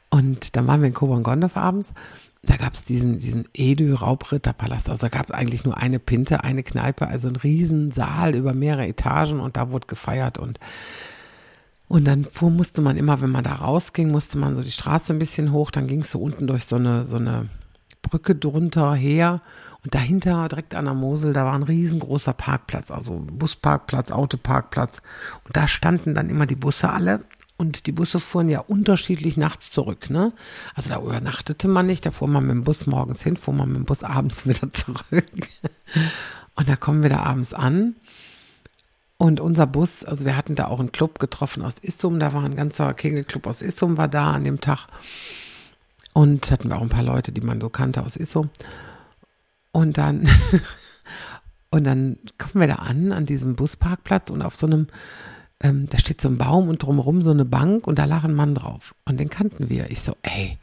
und 0.10 0.56
dann 0.56 0.68
waren 0.68 0.82
wir 0.82 0.88
in 0.88 0.94
Kobern-Gondorf 0.94 1.58
abends 1.58 1.94
da 2.42 2.56
gab 2.56 2.74
es 2.74 2.84
diesen, 2.84 3.20
diesen 3.20 3.46
Edü-Raubritterpalast. 3.54 4.90
Also 4.90 5.08
da 5.08 5.10
gab 5.10 5.30
es 5.30 5.36
eigentlich 5.36 5.66
nur 5.66 5.78
eine 5.78 6.00
Pinte, 6.00 6.44
eine 6.44 6.64
Kneipe, 6.64 7.08
also 7.08 7.28
ein 7.28 7.36
Riesensaal 7.36 8.36
über 8.36 8.54
mehrere 8.54 8.88
Etagen 8.88 9.40
und 9.40 9.58
da 9.58 9.72
wurde 9.72 9.88
gefeiert 9.88 10.38
und 10.38 10.60
und 11.90 12.06
dann 12.06 12.24
fuhr, 12.24 12.52
musste 12.52 12.82
man 12.82 12.98
immer, 12.98 13.20
wenn 13.20 13.32
man 13.32 13.44
da 13.44 13.56
rausging, 13.56 14.12
musste 14.12 14.38
man 14.38 14.56
so 14.56 14.62
die 14.62 14.70
Straße 14.70 15.12
ein 15.12 15.18
bisschen 15.18 15.52
hoch, 15.52 15.72
dann 15.72 15.88
ging 15.88 16.02
es 16.02 16.12
so 16.12 16.20
unten 16.20 16.46
durch 16.46 16.66
so 16.66 16.76
eine, 16.76 17.06
so 17.06 17.16
eine 17.16 17.50
Brücke 18.04 18.36
drunter 18.36 18.94
her 18.94 19.42
und 19.84 19.96
dahinter, 19.96 20.48
direkt 20.50 20.76
an 20.76 20.86
der 20.86 20.94
Mosel, 20.94 21.34
da 21.34 21.46
war 21.46 21.54
ein 21.54 21.64
riesengroßer 21.64 22.34
Parkplatz, 22.34 22.92
also 22.92 23.26
Busparkplatz, 23.32 24.12
Autoparkplatz. 24.12 25.02
Und 25.46 25.58
da 25.58 25.68
standen 25.68 26.14
dann 26.14 26.30
immer 26.30 26.46
die 26.46 26.56
Busse 26.56 26.90
alle 26.90 27.24
und 27.60 27.88
die 27.88 27.92
Busse 27.92 28.22
fuhren 28.22 28.48
ja 28.48 28.62
unterschiedlich 28.62 29.36
nachts 29.36 29.70
zurück, 29.70 30.10
ne? 30.10 30.32
Also 30.76 30.92
da 30.92 31.02
übernachtete 31.02 31.68
man 31.68 31.88
nicht, 31.88 32.06
da 32.06 32.12
fuhr 32.12 32.30
man 32.30 32.44
mit 32.44 32.52
dem 32.52 32.64
Bus 32.64 32.88
morgens 32.88 33.22
hin, 33.22 33.36
fuhr 33.36 33.54
man 33.54 33.68
mit 33.68 33.78
dem 33.80 33.86
Bus 33.86 34.02
abends 34.04 34.46
wieder 34.48 34.72
zurück. 34.72 35.26
Und 36.56 36.70
da 36.70 36.78
kommen 36.78 37.04
wir 37.04 37.10
da 37.10 37.18
abends 37.18 37.54
an. 37.54 37.98
Und 39.18 39.42
unser 39.42 39.68
Bus, 39.68 40.06
also 40.06 40.24
wir 40.24 40.38
hatten 40.38 40.56
da 40.56 40.68
auch 40.68 40.80
einen 40.80 40.94
Club 40.94 41.20
getroffen 41.20 41.62
aus 41.62 41.80
Issum, 41.80 42.20
da 42.20 42.32
war 42.32 42.44
ein 42.44 42.56
ganzer 42.56 42.94
Kegelclub 42.94 43.46
aus 43.46 43.62
Issum 43.62 43.98
war 43.98 44.08
da 44.08 44.32
an 44.32 44.46
dem 44.46 44.62
Tag. 44.62 44.88
Und 46.14 46.50
hatten 46.52 46.70
wir 46.70 46.78
auch 46.78 46.82
ein 46.82 46.88
paar 46.88 47.04
Leute, 47.04 47.34
die 47.34 47.42
man 47.42 47.60
so 47.60 47.68
kannte 47.68 48.06
aus 48.06 48.16
Issum. 48.16 48.52
Und 49.74 49.98
dann, 49.98 50.30
und 51.72 51.84
dann 51.84 52.20
kommen 52.38 52.62
wir 52.62 52.68
da 52.68 52.76
an, 52.76 53.12
an 53.12 53.26
diesem 53.26 53.58
Busparkplatz 53.58 54.30
und 54.30 54.42
auf 54.42 54.56
so 54.56 54.66
einem 54.66 54.88
ähm, 55.62 55.88
da 55.90 55.98
steht 55.98 56.22
so 56.22 56.30
ein 56.30 56.38
Baum 56.38 56.70
und 56.70 56.84
drumherum 56.84 57.22
so 57.22 57.32
eine 57.32 57.46
Bank 57.46 57.88
und 57.88 58.00
da 58.00 58.06
lag 58.06 58.24
ein 58.24 58.34
Mann 58.34 58.56
drauf. 58.56 58.96
Und 59.06 59.20
den 59.20 59.30
kannten 59.30 59.70
wir. 59.70 59.92
Ich 59.92 60.02
so, 60.02 60.16
ey, 60.22 60.58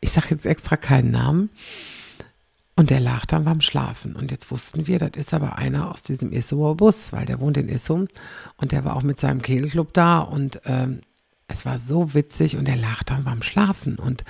ich 0.00 0.10
sag 0.10 0.30
jetzt 0.30 0.46
extra 0.46 0.76
keinen 0.76 1.10
Namen. 1.10 1.50
Und 2.76 2.90
der 2.90 3.00
lag 3.00 3.26
dann 3.26 3.44
beim 3.44 3.60
Schlafen. 3.60 4.14
Und 4.14 4.30
jetzt 4.30 4.52
wussten 4.52 4.86
wir, 4.86 5.00
das 5.00 5.10
ist 5.16 5.34
aber 5.34 5.58
einer 5.58 5.90
aus 5.90 6.02
diesem 6.02 6.30
Issumer 6.30 6.76
Bus, 6.76 7.12
weil 7.12 7.26
der 7.26 7.40
wohnt 7.40 7.56
in 7.56 7.68
Issum 7.68 8.06
und 8.56 8.70
der 8.70 8.84
war 8.84 8.94
auch 8.94 9.02
mit 9.02 9.18
seinem 9.18 9.42
Kegelclub 9.42 9.92
da 9.92 10.20
und 10.20 10.60
ähm, 10.64 11.00
es 11.48 11.66
war 11.66 11.78
so 11.80 12.14
witzig 12.14 12.56
und 12.56 12.68
er 12.68 12.76
lag 12.76 13.02
dann 13.02 13.24
beim 13.24 13.42
Schlafen. 13.42 13.96
Und 13.96 14.24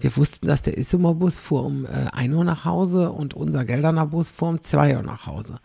wir 0.00 0.14
wussten, 0.16 0.46
dass 0.46 0.60
der 0.60 0.76
Issumer 0.76 1.14
Bus 1.14 1.40
fuhr 1.40 1.64
um 1.64 1.86
äh, 1.86 2.10
1 2.12 2.34
Uhr 2.34 2.44
nach 2.44 2.64
Hause 2.66 3.10
und 3.10 3.32
unser 3.32 3.64
Gelderner 3.64 4.06
Bus 4.06 4.32
fuhr 4.32 4.50
um 4.50 4.60
2 4.60 4.96
Uhr 4.96 5.02
nach 5.02 5.26
Hause. 5.26 5.60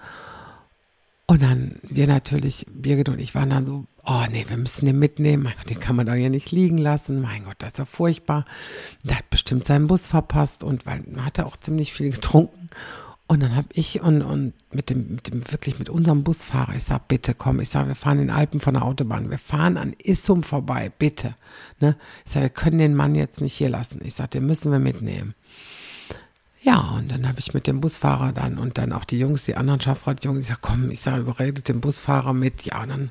Und 1.29 1.43
dann, 1.43 1.75
wir 1.83 2.07
natürlich, 2.07 2.65
Birgit 2.73 3.07
und 3.07 3.19
ich 3.19 3.35
waren 3.35 3.51
dann 3.51 3.63
so, 3.63 3.85
oh 4.03 4.23
nee, 4.31 4.45
wir 4.47 4.57
müssen 4.57 4.87
den 4.87 4.97
mitnehmen. 4.97 5.43
Mein 5.43 5.53
Gott, 5.57 5.69
den 5.69 5.79
kann 5.79 5.95
man 5.95 6.07
doch 6.07 6.15
hier 6.15 6.31
nicht 6.31 6.49
liegen 6.49 6.79
lassen. 6.79 7.21
Mein 7.21 7.43
Gott, 7.43 7.57
das 7.59 7.73
ist 7.73 7.77
ja 7.77 7.85
furchtbar. 7.85 8.45
Der 9.03 9.19
hat 9.19 9.29
bestimmt 9.29 9.63
seinen 9.63 9.85
Bus 9.85 10.07
verpasst 10.07 10.63
und 10.63 10.87
weil 10.87 11.03
man 11.05 11.23
hatte 11.23 11.45
auch 11.45 11.55
ziemlich 11.55 11.93
viel 11.93 12.09
getrunken. 12.09 12.71
Und 13.27 13.43
dann 13.43 13.55
habe 13.55 13.67
ich 13.73 14.01
und, 14.01 14.23
und 14.23 14.53
mit 14.71 14.89
dem, 14.89 15.07
mit 15.13 15.31
dem, 15.31 15.51
wirklich 15.51 15.77
mit 15.77 15.87
unserem 15.87 16.23
Busfahrer, 16.23 16.73
ich 16.75 16.85
sag, 16.85 17.07
bitte 17.07 17.35
komm, 17.35 17.59
ich 17.59 17.69
sag, 17.69 17.87
wir 17.87 17.93
fahren 17.93 18.17
in 18.17 18.31
Alpen 18.31 18.59
von 18.59 18.73
der 18.73 18.83
Autobahn, 18.83 19.29
wir 19.29 19.37
fahren 19.37 19.77
an 19.77 19.93
Issum 19.99 20.41
vorbei, 20.41 20.91
bitte. 20.97 21.35
Ne? 21.79 21.95
Ich 22.25 22.31
sag, 22.31 22.41
wir 22.41 22.49
können 22.49 22.79
den 22.79 22.95
Mann 22.95 23.13
jetzt 23.13 23.39
nicht 23.39 23.53
hier 23.53 23.69
lassen. 23.69 24.01
Ich 24.03 24.15
sag, 24.15 24.31
den 24.31 24.47
müssen 24.47 24.71
wir 24.71 24.79
mitnehmen. 24.79 25.35
Ja, 26.61 26.95
und 26.97 27.09
dann 27.09 27.25
habe 27.25 27.39
ich 27.39 27.53
mit 27.53 27.67
dem 27.67 27.79
Busfahrer 27.79 28.33
dann 28.33 28.57
und 28.57 28.77
dann 28.77 28.91
auch 28.91 29.05
die 29.05 29.17
Jungs, 29.17 29.45
die 29.45 29.55
anderen 29.55 29.79
Schaffradjungs, 29.79 30.39
ich 30.41 30.47
sage, 30.47 30.59
komm, 30.61 30.91
ich 30.91 30.99
sage, 30.99 31.21
überredet 31.21 31.69
den 31.69 31.79
Busfahrer 31.79 32.33
mit. 32.33 32.63
Ja, 32.65 32.81
und 32.83 32.89
dann 32.89 33.09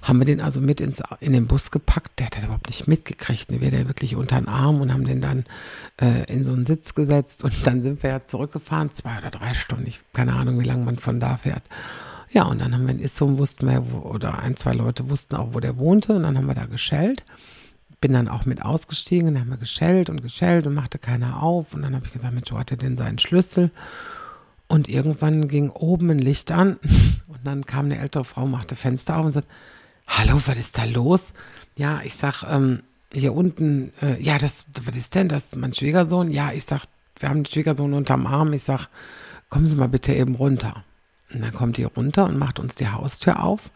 haben 0.00 0.18
wir 0.18 0.24
den 0.24 0.40
also 0.40 0.62
mit 0.62 0.80
ins, 0.80 1.02
in 1.20 1.34
den 1.34 1.46
Bus 1.46 1.70
gepackt. 1.70 2.18
Der 2.18 2.26
hat 2.26 2.36
das 2.36 2.44
überhaupt 2.44 2.68
nicht 2.68 2.88
mitgekriegt. 2.88 3.50
Wir 3.50 3.70
der 3.70 3.86
wirklich 3.86 4.16
unter 4.16 4.40
den 4.40 4.48
Arm 4.48 4.80
und 4.80 4.94
haben 4.94 5.04
den 5.04 5.20
dann 5.20 5.44
äh, 6.00 6.24
in 6.32 6.46
so 6.46 6.52
einen 6.52 6.64
Sitz 6.64 6.94
gesetzt 6.94 7.44
und 7.44 7.66
dann 7.66 7.82
sind 7.82 8.02
wir 8.02 8.10
ja 8.10 8.26
zurückgefahren, 8.26 8.94
zwei 8.94 9.18
oder 9.18 9.30
drei 9.30 9.52
Stunden. 9.52 9.86
Ich 9.86 10.00
keine 10.14 10.32
Ahnung, 10.32 10.58
wie 10.58 10.64
lange 10.64 10.84
man 10.84 10.98
von 10.98 11.20
da 11.20 11.36
fährt. 11.36 11.64
Ja, 12.30 12.44
und 12.44 12.60
dann 12.60 12.74
haben 12.74 12.86
wir 12.86 12.94
in 12.94 13.00
Issum, 13.00 13.36
wussten 13.36 13.68
wir, 13.68 13.92
wo, 13.92 13.98
oder 14.08 14.38
ein, 14.38 14.56
zwei 14.56 14.72
Leute 14.72 15.10
wussten 15.10 15.36
auch, 15.36 15.52
wo 15.52 15.60
der 15.60 15.76
wohnte 15.78 16.14
und 16.14 16.22
dann 16.22 16.36
haben 16.38 16.46
wir 16.46 16.54
da 16.54 16.64
geschellt 16.64 17.24
bin 18.06 18.12
dann 18.12 18.28
auch 18.28 18.46
mit 18.46 18.62
ausgestiegen, 18.62 19.34
dann 19.34 19.40
haben 19.40 19.50
wir 19.50 19.56
geschellt 19.56 20.08
und 20.10 20.22
geschellt 20.22 20.64
und 20.64 20.74
machte 20.74 20.96
keiner 20.96 21.42
auf. 21.42 21.74
Und 21.74 21.82
dann 21.82 21.96
habe 21.96 22.06
ich 22.06 22.12
gesagt, 22.12 22.32
Mensch, 22.32 22.52
wo 22.52 22.56
hat 22.56 22.70
er 22.70 22.76
denn 22.76 22.96
seinen 22.96 23.18
Schlüssel? 23.18 23.72
Und 24.68 24.88
irgendwann 24.88 25.48
ging 25.48 25.70
oben 25.70 26.10
ein 26.10 26.20
Licht 26.20 26.52
an 26.52 26.76
und 27.26 27.40
dann 27.42 27.66
kam 27.66 27.86
eine 27.86 27.98
ältere 27.98 28.24
Frau, 28.24 28.46
machte 28.46 28.76
Fenster 28.76 29.16
auf 29.16 29.26
und 29.26 29.32
sagt, 29.32 29.48
hallo, 30.06 30.40
was 30.46 30.56
ist 30.56 30.78
da 30.78 30.84
los? 30.84 31.32
Ja, 31.74 32.00
ich 32.04 32.14
sag, 32.14 32.44
ähm, 32.44 32.84
hier 33.12 33.34
unten, 33.34 33.92
äh, 34.00 34.22
ja, 34.22 34.38
das, 34.38 34.66
was 34.84 34.94
ist 34.96 35.16
denn 35.16 35.28
das? 35.28 35.56
Mein 35.56 35.74
Schwiegersohn? 35.74 36.30
Ja, 36.30 36.52
ich 36.52 36.64
sag, 36.64 36.84
wir 37.18 37.28
haben 37.28 37.42
den 37.42 37.52
Schwiegersohn 37.52 37.92
unterm 37.92 38.28
Arm. 38.28 38.52
Ich 38.52 38.62
sag, 38.62 38.86
kommen 39.48 39.66
Sie 39.66 39.74
mal 39.74 39.88
bitte 39.88 40.14
eben 40.14 40.36
runter. 40.36 40.84
Und 41.34 41.42
dann 41.42 41.52
kommt 41.52 41.76
die 41.76 41.82
runter 41.82 42.26
und 42.26 42.38
macht 42.38 42.60
uns 42.60 42.76
die 42.76 42.88
Haustür 42.88 43.42
auf. 43.42 43.72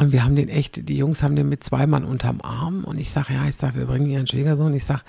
Und 0.00 0.12
wir 0.12 0.22
haben 0.24 0.36
den 0.36 0.48
echt, 0.48 0.88
die 0.88 0.96
Jungs 0.96 1.24
haben 1.24 1.34
den 1.34 1.48
mit 1.48 1.64
zwei 1.64 1.84
Mann 1.88 2.04
unterm 2.04 2.40
Arm. 2.40 2.84
Und 2.84 2.98
ich 2.98 3.10
sage, 3.10 3.34
ja, 3.34 3.48
ich 3.48 3.56
sage, 3.56 3.80
wir 3.80 3.86
bringen 3.86 4.08
ihren 4.08 4.28
Schwiegersohn. 4.28 4.72
Ich 4.72 4.84
sage, 4.84 5.02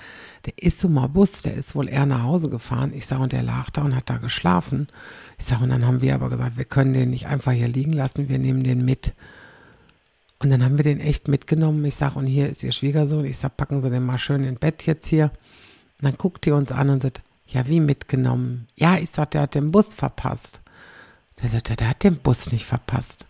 der 0.46 0.54
ist 0.56 0.80
so 0.80 0.88
mal 0.88 1.06
Bus, 1.06 1.42
der 1.42 1.54
ist 1.54 1.76
wohl 1.76 1.88
eher 1.88 2.06
nach 2.06 2.24
Hause 2.24 2.50
gefahren. 2.50 2.90
Ich 2.92 3.06
sage, 3.06 3.22
und 3.22 3.30
der 3.30 3.44
lag 3.44 3.70
da 3.70 3.82
und 3.82 3.94
hat 3.94 4.10
da 4.10 4.16
geschlafen. 4.16 4.88
Ich 5.38 5.44
sage, 5.44 5.62
und 5.62 5.70
dann 5.70 5.86
haben 5.86 6.02
wir 6.02 6.12
aber 6.12 6.28
gesagt, 6.28 6.58
wir 6.58 6.64
können 6.64 6.92
den 6.92 7.10
nicht 7.10 7.28
einfach 7.28 7.52
hier 7.52 7.68
liegen 7.68 7.92
lassen, 7.92 8.28
wir 8.28 8.40
nehmen 8.40 8.64
den 8.64 8.84
mit. 8.84 9.12
Und 10.40 10.50
dann 10.50 10.64
haben 10.64 10.76
wir 10.76 10.82
den 10.82 10.98
echt 10.98 11.28
mitgenommen. 11.28 11.84
Ich 11.84 11.94
sage, 11.94 12.18
und 12.18 12.26
hier 12.26 12.48
ist 12.48 12.64
ihr 12.64 12.72
Schwiegersohn. 12.72 13.24
Ich 13.24 13.36
sage, 13.36 13.54
packen 13.56 13.82
Sie 13.82 13.90
den 13.90 14.04
mal 14.04 14.18
schön 14.18 14.42
ins 14.42 14.58
Bett 14.58 14.86
jetzt 14.86 15.06
hier. 15.06 15.26
Und 16.00 16.08
dann 16.08 16.16
guckt 16.16 16.46
die 16.46 16.50
uns 16.50 16.72
an 16.72 16.90
und 16.90 17.02
sagt, 17.04 17.22
ja, 17.46 17.68
wie 17.68 17.78
mitgenommen? 17.78 18.66
Ja, 18.74 18.98
ich 18.98 19.10
sage, 19.10 19.30
der 19.30 19.42
hat 19.42 19.54
den 19.54 19.70
Bus 19.70 19.94
verpasst. 19.94 20.62
Der 21.40 21.48
sagt, 21.48 21.78
der 21.78 21.90
hat 21.90 22.02
den 22.02 22.16
Bus 22.16 22.50
nicht 22.50 22.64
verpasst 22.64 23.26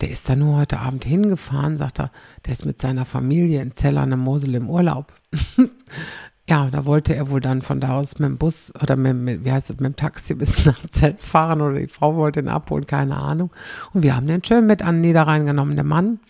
der 0.00 0.10
ist 0.10 0.28
da 0.28 0.36
nur 0.36 0.56
heute 0.56 0.80
Abend 0.80 1.04
hingefahren, 1.04 1.78
sagt 1.78 2.00
er, 2.00 2.10
der 2.46 2.52
ist 2.52 2.64
mit 2.64 2.80
seiner 2.80 3.04
Familie 3.04 3.60
in 3.60 3.74
Zellern 3.74 4.12
im 4.12 4.20
Mosel 4.20 4.54
im 4.54 4.70
Urlaub. 4.70 5.12
ja, 6.48 6.70
da 6.70 6.86
wollte 6.86 7.14
er 7.14 7.30
wohl 7.30 7.40
dann 7.40 7.62
von 7.62 7.80
da 7.80 7.96
aus 7.96 8.18
mit 8.18 8.28
dem 8.28 8.38
Bus 8.38 8.72
oder 8.82 8.96
mit, 8.96 9.16
mit 9.16 9.44
wie 9.44 9.52
heißt 9.52 9.70
es, 9.70 9.76
mit 9.80 9.92
dem 9.92 9.96
Taxi 9.96 10.34
bis 10.34 10.64
nach 10.64 10.80
Zelt 10.88 11.20
fahren 11.22 11.60
oder 11.60 11.78
die 11.78 11.86
Frau 11.88 12.16
wollte 12.16 12.40
ihn 12.40 12.48
abholen, 12.48 12.86
keine 12.86 13.16
Ahnung. 13.16 13.50
Und 13.92 14.02
wir 14.02 14.16
haben 14.16 14.26
den 14.26 14.42
schön 14.42 14.66
mit 14.66 14.82
an 14.82 15.00
Niederrhein 15.00 15.46
genommen, 15.46 15.76
der 15.76 15.84
Mann. 15.84 16.20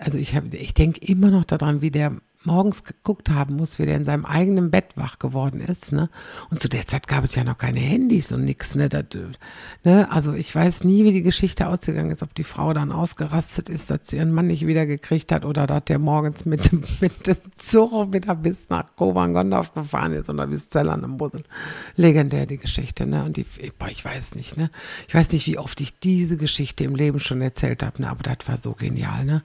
Also 0.00 0.18
ich, 0.18 0.36
ich 0.52 0.74
denke 0.74 1.00
immer 1.00 1.30
noch 1.30 1.44
daran, 1.44 1.80
wie 1.80 1.90
der 1.90 2.12
morgens 2.48 2.82
geguckt 2.82 3.30
haben 3.30 3.56
muss, 3.56 3.78
wie 3.78 3.84
der 3.84 3.96
in 3.96 4.06
seinem 4.06 4.24
eigenen 4.24 4.70
Bett 4.70 4.96
wach 4.96 5.18
geworden 5.18 5.60
ist, 5.60 5.92
ne? 5.92 6.08
Und 6.50 6.60
zu 6.60 6.68
der 6.68 6.86
Zeit 6.86 7.06
gab 7.06 7.24
es 7.24 7.34
ja 7.34 7.44
noch 7.44 7.58
keine 7.58 7.78
Handys 7.78 8.32
und 8.32 8.44
nix, 8.44 8.74
ne? 8.74 8.88
Ne? 9.84 10.10
Also 10.10 10.32
ich 10.32 10.54
weiß 10.54 10.84
nie, 10.84 11.04
wie 11.04 11.12
die 11.12 11.22
Geschichte 11.22 11.68
ausgegangen 11.68 12.10
ist, 12.10 12.22
ob 12.22 12.34
die 12.34 12.44
Frau 12.44 12.72
dann 12.72 12.90
ausgerastet 12.90 13.68
ist, 13.68 13.90
dass 13.90 14.08
sie 14.08 14.16
ihren 14.16 14.32
Mann 14.32 14.46
nicht 14.46 14.66
wieder 14.66 14.86
gekriegt 14.86 15.30
hat 15.30 15.44
oder 15.44 15.66
dass 15.66 15.84
der 15.84 15.98
morgens 15.98 16.46
mit 16.46 16.72
dem, 16.72 16.82
mit 17.00 17.26
dem 17.26 17.36
Zug 17.54 18.12
wieder 18.12 18.34
bis 18.34 18.70
nach 18.70 18.86
Kovangondorf 18.96 19.74
gefahren 19.74 20.12
ist 20.12 20.30
oder 20.30 20.46
bis 20.46 20.70
Zellern 20.70 21.04
im 21.04 21.18
Bussel. 21.18 21.44
Legendär 21.96 22.46
die 22.46 22.58
Geschichte, 22.58 23.06
ne? 23.06 23.24
Und 23.24 23.36
die, 23.36 23.44
boah, 23.78 23.88
ich 23.88 24.04
weiß 24.04 24.34
nicht, 24.34 24.56
ne? 24.56 24.70
Ich 25.06 25.14
weiß 25.14 25.32
nicht, 25.32 25.46
wie 25.46 25.58
oft 25.58 25.80
ich 25.80 25.98
diese 25.98 26.38
Geschichte 26.38 26.84
im 26.84 26.94
Leben 26.94 27.20
schon 27.20 27.42
erzählt 27.42 27.82
habe, 27.82 28.00
ne? 28.02 28.08
Aber 28.08 28.22
das 28.22 28.48
war 28.48 28.56
so 28.56 28.72
genial, 28.72 29.24
ne? 29.24 29.42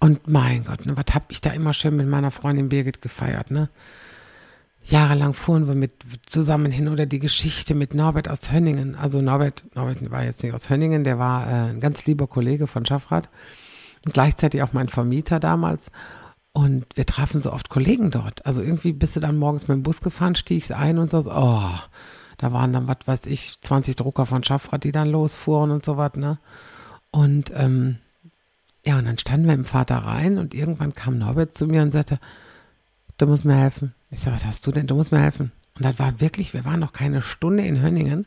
Und 0.00 0.28
mein 0.28 0.64
Gott, 0.64 0.84
ne, 0.86 0.96
was 0.96 1.14
hab 1.14 1.30
ich 1.30 1.40
da 1.40 1.50
immer 1.50 1.72
schön 1.72 1.96
mit 1.96 2.06
meiner 2.08 2.30
Freundin 2.30 2.68
Birgit 2.68 3.00
gefeiert, 3.02 3.50
ne? 3.50 3.70
Jahrelang 4.84 5.34
fuhren 5.34 5.66
wir 5.66 5.74
mit 5.74 5.94
zusammen 6.26 6.70
hin 6.70 6.86
oder 6.86 7.06
die 7.06 7.18
Geschichte 7.18 7.74
mit 7.74 7.92
Norbert 7.92 8.28
aus 8.28 8.52
Hönningen. 8.52 8.94
Also 8.94 9.20
Norbert, 9.20 9.64
Norbert 9.74 10.10
war 10.12 10.22
jetzt 10.22 10.44
nicht 10.44 10.54
aus 10.54 10.70
Hönningen, 10.70 11.02
der 11.02 11.18
war 11.18 11.48
äh, 11.48 11.70
ein 11.70 11.80
ganz 11.80 12.06
lieber 12.06 12.28
Kollege 12.28 12.68
von 12.68 12.86
Schaffrath 12.86 13.28
gleichzeitig 14.12 14.62
auch 14.62 14.72
mein 14.72 14.88
Vermieter 14.88 15.40
damals. 15.40 15.90
Und 16.52 16.86
wir 16.94 17.04
trafen 17.04 17.42
so 17.42 17.52
oft 17.52 17.68
Kollegen 17.68 18.10
dort. 18.10 18.46
Also 18.46 18.62
irgendwie 18.62 18.94
bist 18.94 19.14
du 19.14 19.20
dann 19.20 19.36
morgens 19.36 19.68
mit 19.68 19.76
dem 19.76 19.82
Bus 19.82 20.00
gefahren, 20.00 20.36
stiegst 20.36 20.72
ein 20.72 20.98
und 20.98 21.10
so, 21.10 21.18
oh, 21.26 21.70
da 22.38 22.52
waren 22.52 22.72
dann, 22.72 22.88
was 22.88 22.98
weiß 23.04 23.26
ich, 23.26 23.60
20 23.60 23.96
Drucker 23.96 24.24
von 24.24 24.42
Schaffrath, 24.42 24.84
die 24.84 24.92
dann 24.92 25.08
losfuhren 25.08 25.70
und 25.70 25.84
so 25.84 25.98
was, 25.98 26.14
ne? 26.14 26.38
Und 27.10 27.52
ähm, 27.54 27.98
ja, 28.86 28.98
und 28.98 29.04
dann 29.04 29.18
standen 29.18 29.48
wir 29.48 29.54
im 29.54 29.64
Vater 29.64 29.96
rein 29.96 30.38
und 30.38 30.54
irgendwann 30.54 30.94
kam 30.94 31.18
Norbert 31.18 31.58
zu 31.58 31.66
mir 31.66 31.82
und 31.82 31.90
sagte, 31.90 32.20
du 33.18 33.26
musst 33.26 33.44
mir 33.44 33.56
helfen. 33.56 33.94
Ich 34.10 34.20
sage, 34.20 34.36
was 34.36 34.46
hast 34.46 34.64
du 34.64 34.70
denn? 34.70 34.86
Du 34.86 34.94
musst 34.94 35.10
mir 35.10 35.20
helfen. 35.20 35.50
Und 35.76 35.84
das 35.84 35.98
war 35.98 36.20
wirklich, 36.20 36.54
wir 36.54 36.64
waren 36.64 36.78
noch 36.78 36.92
keine 36.92 37.20
Stunde 37.20 37.64
in 37.64 37.82
Hönningen. 37.82 38.26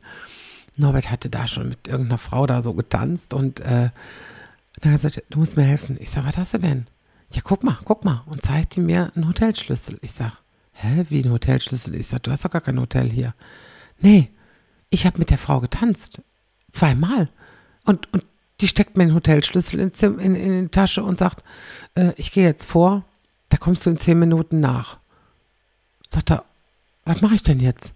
Norbert 0.75 1.09
hatte 1.09 1.29
da 1.29 1.47
schon 1.47 1.69
mit 1.69 1.87
irgendeiner 1.87 2.17
Frau 2.17 2.45
da 2.45 2.61
so 2.61 2.73
getanzt 2.73 3.33
und 3.33 3.61
äh, 3.61 3.89
dann 4.81 4.93
hat 4.93 5.03
er 5.03 5.09
gesagt, 5.09 5.23
du 5.29 5.39
musst 5.39 5.55
mir 5.55 5.63
helfen. 5.63 5.97
Ich 5.99 6.09
sage, 6.09 6.27
was 6.27 6.37
hast 6.37 6.53
du 6.53 6.57
denn? 6.57 6.87
Ja, 7.31 7.41
guck 7.41 7.63
mal, 7.63 7.77
guck 7.85 8.03
mal. 8.03 8.23
Und 8.25 8.41
zeigte 8.41 8.81
mir 8.81 9.13
einen 9.15 9.29
Hotelschlüssel. 9.29 9.97
Ich 10.01 10.11
sage, 10.11 10.33
hä, 10.73 11.05
wie 11.07 11.23
ein 11.23 11.31
Hotelschlüssel? 11.31 11.95
Ich 11.95 12.07
sage, 12.07 12.23
du 12.23 12.31
hast 12.31 12.43
doch 12.43 12.51
gar 12.51 12.61
kein 12.61 12.79
Hotel 12.79 13.09
hier. 13.09 13.33
Nee, 13.99 14.29
ich 14.89 15.05
habe 15.05 15.19
mit 15.19 15.29
der 15.29 15.37
Frau 15.37 15.61
getanzt. 15.61 16.21
Zweimal. 16.71 17.29
Und, 17.85 18.11
und 18.13 18.25
die 18.61 18.67
steckt 18.67 18.97
mir 18.97 19.05
den 19.05 19.15
Hotelschlüssel 19.15 19.79
in, 19.79 19.91
in, 20.19 20.35
in 20.35 20.61
die 20.63 20.69
Tasche 20.69 21.03
und 21.03 21.17
sagt, 21.17 21.43
äh, 21.95 22.13
ich 22.17 22.31
gehe 22.31 22.43
jetzt 22.43 22.65
vor, 22.65 23.03
da 23.49 23.57
kommst 23.57 23.85
du 23.85 23.89
in 23.89 23.97
zehn 23.97 24.19
Minuten 24.19 24.59
nach. 24.59 24.99
Sagt 26.09 26.31
er, 26.31 26.43
was 27.05 27.21
mache 27.21 27.35
ich 27.35 27.43
denn 27.43 27.59
jetzt? 27.59 27.93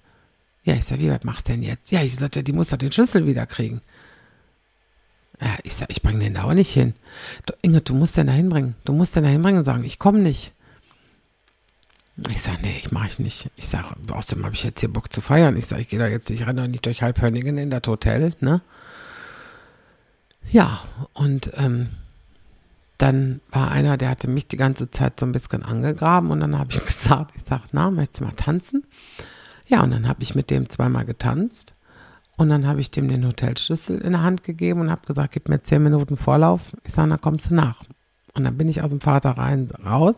Ja, 0.64 0.76
ich 0.76 0.86
sag, 0.86 1.00
wie, 1.00 1.10
was 1.10 1.24
machst 1.24 1.48
du 1.48 1.54
denn 1.54 1.64
jetzt? 1.64 1.92
Ja, 1.92 2.02
ich 2.02 2.16
sagte, 2.16 2.44
die 2.44 2.54
muss 2.54 2.70
doch 2.70 2.78
den 2.78 2.92
Schlüssel 2.92 3.26
wieder 3.28 3.46
kriegen. 3.46 3.82
Ja, 5.42 5.58
ich 5.64 5.76
sag, 5.76 5.90
ich 5.90 6.02
bringe 6.02 6.20
den 6.20 6.36
da 6.36 6.44
auch 6.44 6.54
nicht 6.54 6.72
hin. 6.72 6.94
Du, 7.46 7.54
Inge, 7.62 7.82
du 7.82 7.94
musst 7.94 8.16
den 8.16 8.28
da 8.28 8.34
hinbringen. 8.34 8.76
Du 8.86 8.94
musst 8.94 9.16
den 9.16 9.24
da 9.24 9.30
hinbringen 9.30 9.60
und 9.60 9.66
sagen, 9.66 9.84
ich 9.84 10.00
komme 10.00 10.20
nicht. 10.20 10.54
Ich 12.30 12.42
sag, 12.42 12.62
nee, 12.62 12.80
ich 12.82 12.92
mache 12.92 13.08
ich 13.08 13.20
nicht. 13.20 13.50
Ich 13.56 13.68
sag, 13.68 13.94
außerdem 14.10 14.46
habe 14.46 14.56
ich 14.56 14.64
jetzt 14.64 14.80
hier 14.80 14.94
Bock 14.94 15.12
zu 15.12 15.20
feiern. 15.20 15.58
Ich 15.58 15.66
sag, 15.66 15.80
ich 15.80 15.90
gehe 15.90 16.00
da 16.00 16.08
jetzt 16.08 16.30
nicht, 16.30 16.46
renne 16.46 16.62
doch 16.62 16.68
nicht 16.68 16.86
durch 16.86 17.02
Halbhörningen 17.02 17.58
in 17.58 17.72
das 17.72 17.82
Hotel, 17.88 18.34
ne? 18.40 18.62
Ja, 20.52 20.80
und 21.14 21.52
ähm, 21.56 21.90
dann 22.98 23.42
war 23.52 23.72
einer, 23.72 23.98
der 23.98 24.10
hatte 24.10 24.30
mich 24.30 24.48
die 24.48 24.58
ganze 24.58 24.92
Zeit 24.92 25.20
so 25.20 25.26
ein 25.26 25.32
bisschen 25.32 25.64
angegraben 25.64 26.32
und 26.32 26.40
dann 26.40 26.58
habe 26.58 26.72
ich 26.72 26.86
gesagt, 26.86 27.36
ich 27.36 27.44
sage, 27.44 27.64
na, 27.72 27.92
möchtest 27.92 28.22
du 28.22 28.26
mal 28.26 28.36
tanzen? 28.36 28.86
Ja, 29.68 29.82
und 29.84 29.92
dann 29.92 30.08
habe 30.08 30.24
ich 30.24 30.36
mit 30.36 30.50
dem 30.50 30.70
zweimal 30.70 31.06
getanzt 31.06 31.74
und 32.38 32.50
dann 32.50 32.68
habe 32.68 32.82
ich 32.82 32.92
dem 32.92 33.08
den 33.08 33.26
Hotelschlüssel 33.26 34.00
in 34.00 34.14
der 34.14 34.22
Hand 34.22 34.44
gegeben 34.44 34.82
und 34.82 34.92
habe 34.92 35.06
gesagt, 35.06 35.34
gib 35.34 35.50
mir 35.50 35.62
zehn 35.62 35.84
Minuten 35.84 36.18
Vorlauf. 36.18 36.72
Ich 36.84 36.94
sage, 36.94 37.10
dann 37.10 37.22
kommst 37.22 37.52
du 37.52 37.56
nach. 37.56 37.84
Und 38.34 38.44
dann 38.44 38.58
bin 38.58 38.68
ich 38.68 38.82
aus 38.82 38.90
dem 38.90 39.02
Vater 39.02 39.32
rein, 39.32 39.70
raus, 39.86 40.16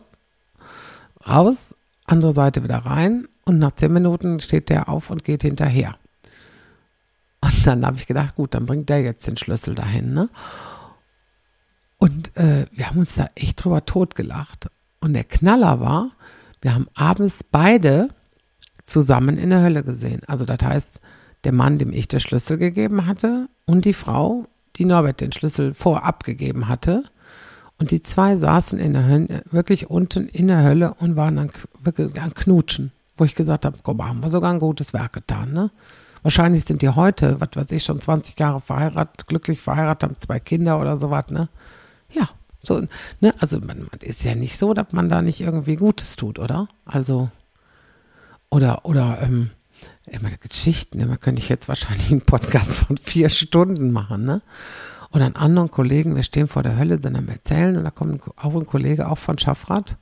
raus, 1.28 1.74
andere 2.06 2.32
Seite 2.32 2.62
wieder 2.64 2.78
rein 2.78 3.28
und 3.44 3.58
nach 3.58 3.72
zehn 3.72 3.92
Minuten 3.92 4.40
steht 4.40 4.68
der 4.70 4.88
auf 4.88 5.10
und 5.10 5.24
geht 5.24 5.42
hinterher. 5.42 5.96
Und 7.46 7.66
dann 7.66 7.86
habe 7.86 7.96
ich 7.96 8.06
gedacht, 8.06 8.34
gut, 8.34 8.54
dann 8.54 8.66
bringt 8.66 8.88
der 8.88 9.02
jetzt 9.02 9.26
den 9.26 9.36
Schlüssel 9.36 9.74
dahin. 9.74 10.12
Ne? 10.14 10.28
Und 11.98 12.36
äh, 12.36 12.66
wir 12.72 12.88
haben 12.88 12.98
uns 12.98 13.14
da 13.14 13.28
echt 13.36 13.62
drüber 13.62 13.84
totgelacht. 13.84 14.68
Und 15.00 15.14
der 15.14 15.24
Knaller 15.24 15.80
war, 15.80 16.10
wir 16.60 16.74
haben 16.74 16.88
abends 16.94 17.44
beide 17.44 18.08
zusammen 18.84 19.38
in 19.38 19.50
der 19.50 19.62
Hölle 19.62 19.84
gesehen. 19.84 20.22
Also 20.26 20.44
das 20.44 20.58
heißt, 20.62 21.00
der 21.44 21.52
Mann, 21.52 21.78
dem 21.78 21.92
ich 21.92 22.08
den 22.08 22.20
Schlüssel 22.20 22.58
gegeben 22.58 23.06
hatte, 23.06 23.48
und 23.64 23.84
die 23.84 23.94
Frau, 23.94 24.46
die 24.76 24.84
Norbert 24.84 25.20
den 25.20 25.32
Schlüssel 25.32 25.74
vorab 25.74 26.24
gegeben 26.24 26.68
hatte. 26.68 27.04
Und 27.78 27.90
die 27.90 28.02
zwei 28.02 28.36
saßen 28.36 28.78
in 28.78 28.94
der 28.94 29.06
Hölle, 29.06 29.42
wirklich 29.50 29.88
unten 29.88 30.28
in 30.28 30.48
der 30.48 30.62
Hölle 30.64 30.94
und 30.94 31.16
waren 31.16 31.36
dann 31.36 31.50
wirklich 31.78 32.20
an 32.20 32.34
Knutschen. 32.34 32.92
Wo 33.16 33.24
ich 33.24 33.34
gesagt 33.34 33.64
habe, 33.64 33.78
komm, 33.82 34.06
haben 34.06 34.22
wir 34.22 34.30
sogar 34.30 34.52
ein 34.52 34.58
gutes 34.58 34.92
Werk 34.92 35.12
getan, 35.12 35.52
ne? 35.52 35.70
Wahrscheinlich 36.26 36.64
sind 36.64 36.82
die 36.82 36.88
heute, 36.88 37.40
was 37.40 37.50
weiß 37.54 37.70
ich, 37.70 37.84
schon 37.84 38.00
20 38.00 38.40
Jahre 38.40 38.60
verheiratet, 38.60 39.28
glücklich 39.28 39.60
verheiratet, 39.60 40.02
haben 40.10 40.18
zwei 40.18 40.40
Kinder 40.40 40.80
oder 40.80 40.96
sowas, 40.96 41.26
ne? 41.30 41.48
Ja, 42.10 42.28
so, 42.64 42.82
ne? 43.20 43.32
Also 43.38 43.60
man, 43.60 43.86
man 43.88 44.00
ist 44.00 44.24
ja 44.24 44.34
nicht 44.34 44.58
so, 44.58 44.74
dass 44.74 44.90
man 44.90 45.08
da 45.08 45.22
nicht 45.22 45.40
irgendwie 45.40 45.76
Gutes 45.76 46.16
tut, 46.16 46.40
oder? 46.40 46.66
Also, 46.84 47.30
oder, 48.50 48.84
oder, 48.84 49.20
ähm, 49.22 49.50
immer 50.06 50.30
Geschichten, 50.30 50.98
immer 50.98 51.16
könnte 51.16 51.40
ich 51.40 51.48
jetzt 51.48 51.68
wahrscheinlich 51.68 52.10
einen 52.10 52.22
Podcast 52.22 52.74
von 52.74 52.96
vier 52.96 53.28
Stunden 53.28 53.92
machen, 53.92 54.24
ne? 54.24 54.42
Oder 55.12 55.26
einen 55.26 55.36
anderen 55.36 55.70
Kollegen, 55.70 56.16
wir 56.16 56.24
stehen 56.24 56.48
vor 56.48 56.64
der 56.64 56.76
Hölle, 56.76 56.98
sind 57.00 57.14
am 57.14 57.28
Erzählen 57.28 57.76
und 57.76 57.84
da 57.84 57.92
kommt 57.92 58.20
auch 58.34 58.56
ein 58.56 58.66
Kollege, 58.66 59.08
auch 59.08 59.18
von 59.18 59.38
Schaffrath. 59.38 59.96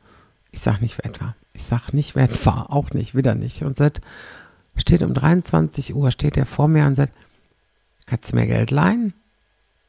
Ich 0.53 0.61
sag 0.61 0.81
nicht, 0.81 0.97
wer 0.97 1.05
etwa. 1.05 1.37
Ich 1.53 1.65
sag 1.65 1.93
nicht, 1.93 2.17
wer 2.17 2.25
etwa. 2.25 2.63
Auch 2.71 2.93
nicht, 2.93 3.15
wieder 3.15 3.35
nicht. 3.35 3.63
Und 3.63 3.77
sagt, 3.77 4.01
steht 4.77 5.03
um 5.03 5.15
23 5.15 5.95
Uhr, 5.95 6.11
steht 6.11 6.37
er 6.37 6.47
vor 6.47 6.69
mir 6.69 6.87
und 6.87 6.97
sagt, 6.97 7.13
kannst 8.07 8.33
du 8.33 8.37
mir 8.37 8.47
Geld 8.47 8.71
leihen? 8.71 9.15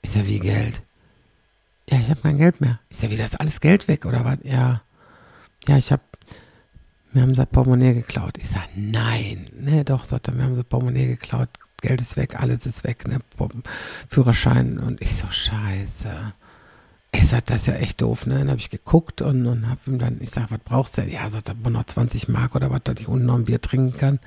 Ich 0.02 0.12
sag, 0.12 0.26
wie 0.28 0.40
Geld? 0.40 0.82
Ja, 1.90 2.00
ich 2.00 2.10
habe 2.10 2.22
kein 2.22 2.38
Geld 2.38 2.62
mehr. 2.62 2.80
Ich 2.90 2.98
sag, 2.98 3.10
wie, 3.10 3.18
das 3.18 3.34
ist 3.34 3.40
alles 3.40 3.62
Geld 3.62 3.88
weg 3.88 4.06
oder 4.06 4.26
was? 4.26 4.38
Ja, 4.44 4.82
ja, 5.68 5.78
ich 5.78 5.92
habe, 5.92 6.04
wir 7.12 7.22
haben 7.22 7.34
sein 7.34 7.48
Portemonnaie 7.48 7.94
geklaut. 7.94 8.38
Ich 8.38 8.50
sag, 8.50 8.68
nein. 8.76 9.50
Ne, 9.54 9.84
doch, 9.84 10.06
sagt 10.06 10.28
er, 10.28 10.36
wir 10.36 10.44
haben 10.44 10.56
sein 10.56 10.66
Portemonnaie 10.66 11.08
geklaut. 11.08 11.50
Geld 11.82 12.02
ist 12.02 12.18
weg, 12.18 12.40
alles 12.40 12.66
ist 12.66 12.84
weg, 12.84 13.08
ne, 13.08 13.20
Führerschein. 14.10 14.80
Und 14.80 15.02
ich 15.02 15.16
so, 15.16 15.30
scheiße. 15.30 16.34
Ich 17.18 17.30
sag, 17.30 17.46
das 17.46 17.62
ist 17.62 17.68
ja 17.68 17.76
echt 17.76 18.02
doof, 18.02 18.26
ne? 18.26 18.40
Dann 18.40 18.50
habe 18.50 18.60
ich 18.60 18.70
geguckt 18.70 19.22
und, 19.22 19.46
und 19.46 19.70
habe 19.70 19.80
ihm 19.88 20.00
dann, 20.00 20.18
ich 20.20 20.32
sag, 20.32 20.52
was 20.52 20.60
brauchst 20.64 20.98
du 20.98 21.02
denn? 21.02 21.12
Ja, 21.12 21.30
sagt 21.30 21.50
er, 21.50 21.70
noch 21.70 21.86
20 21.86 22.28
Mark 22.28 22.56
oder 22.56 22.72
was, 22.72 22.82
dass 22.84 23.00
ich 23.00 23.08
unten 23.08 23.26
noch 23.26 23.36
ein 23.36 23.46
Bier 23.46 23.62
trinken 23.62 23.98
kann, 23.98 24.20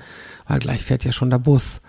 weil 0.47 0.59
gleich 0.59 0.83
fährt 0.83 1.03
ja 1.03 1.11
schon 1.11 1.29
der 1.29 1.39
Bus. 1.39 1.81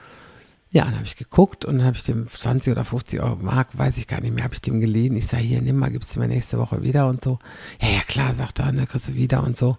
Ja, 0.72 0.84
dann 0.84 0.94
habe 0.94 1.04
ich 1.04 1.16
geguckt 1.16 1.64
und 1.64 1.78
dann 1.78 1.86
habe 1.86 1.96
ich 1.96 2.04
dem 2.04 2.28
20 2.28 2.72
oder 2.72 2.84
50 2.84 3.20
Euro 3.20 3.36
Mark, 3.36 3.76
weiß 3.76 3.96
ich 3.96 4.06
gar 4.06 4.20
nicht 4.20 4.34
mehr, 4.34 4.44
habe 4.44 4.54
ich 4.54 4.60
dem 4.60 4.80
geliehen. 4.80 5.16
Ich 5.16 5.26
sage, 5.26 5.42
hier, 5.42 5.62
nimm 5.62 5.76
mal, 5.76 5.90
gibst 5.90 6.14
du 6.14 6.20
mir 6.20 6.28
nächste 6.28 6.58
Woche 6.58 6.82
wieder 6.82 7.08
und 7.08 7.24
so. 7.24 7.38
Ja, 7.80 7.88
ja, 7.88 8.00
klar, 8.06 8.34
sagt 8.34 8.60
er, 8.60 8.70
ne, 8.70 8.86
kriegst 8.86 9.08
du 9.08 9.14
wieder 9.14 9.42
und 9.42 9.56
so. 9.56 9.78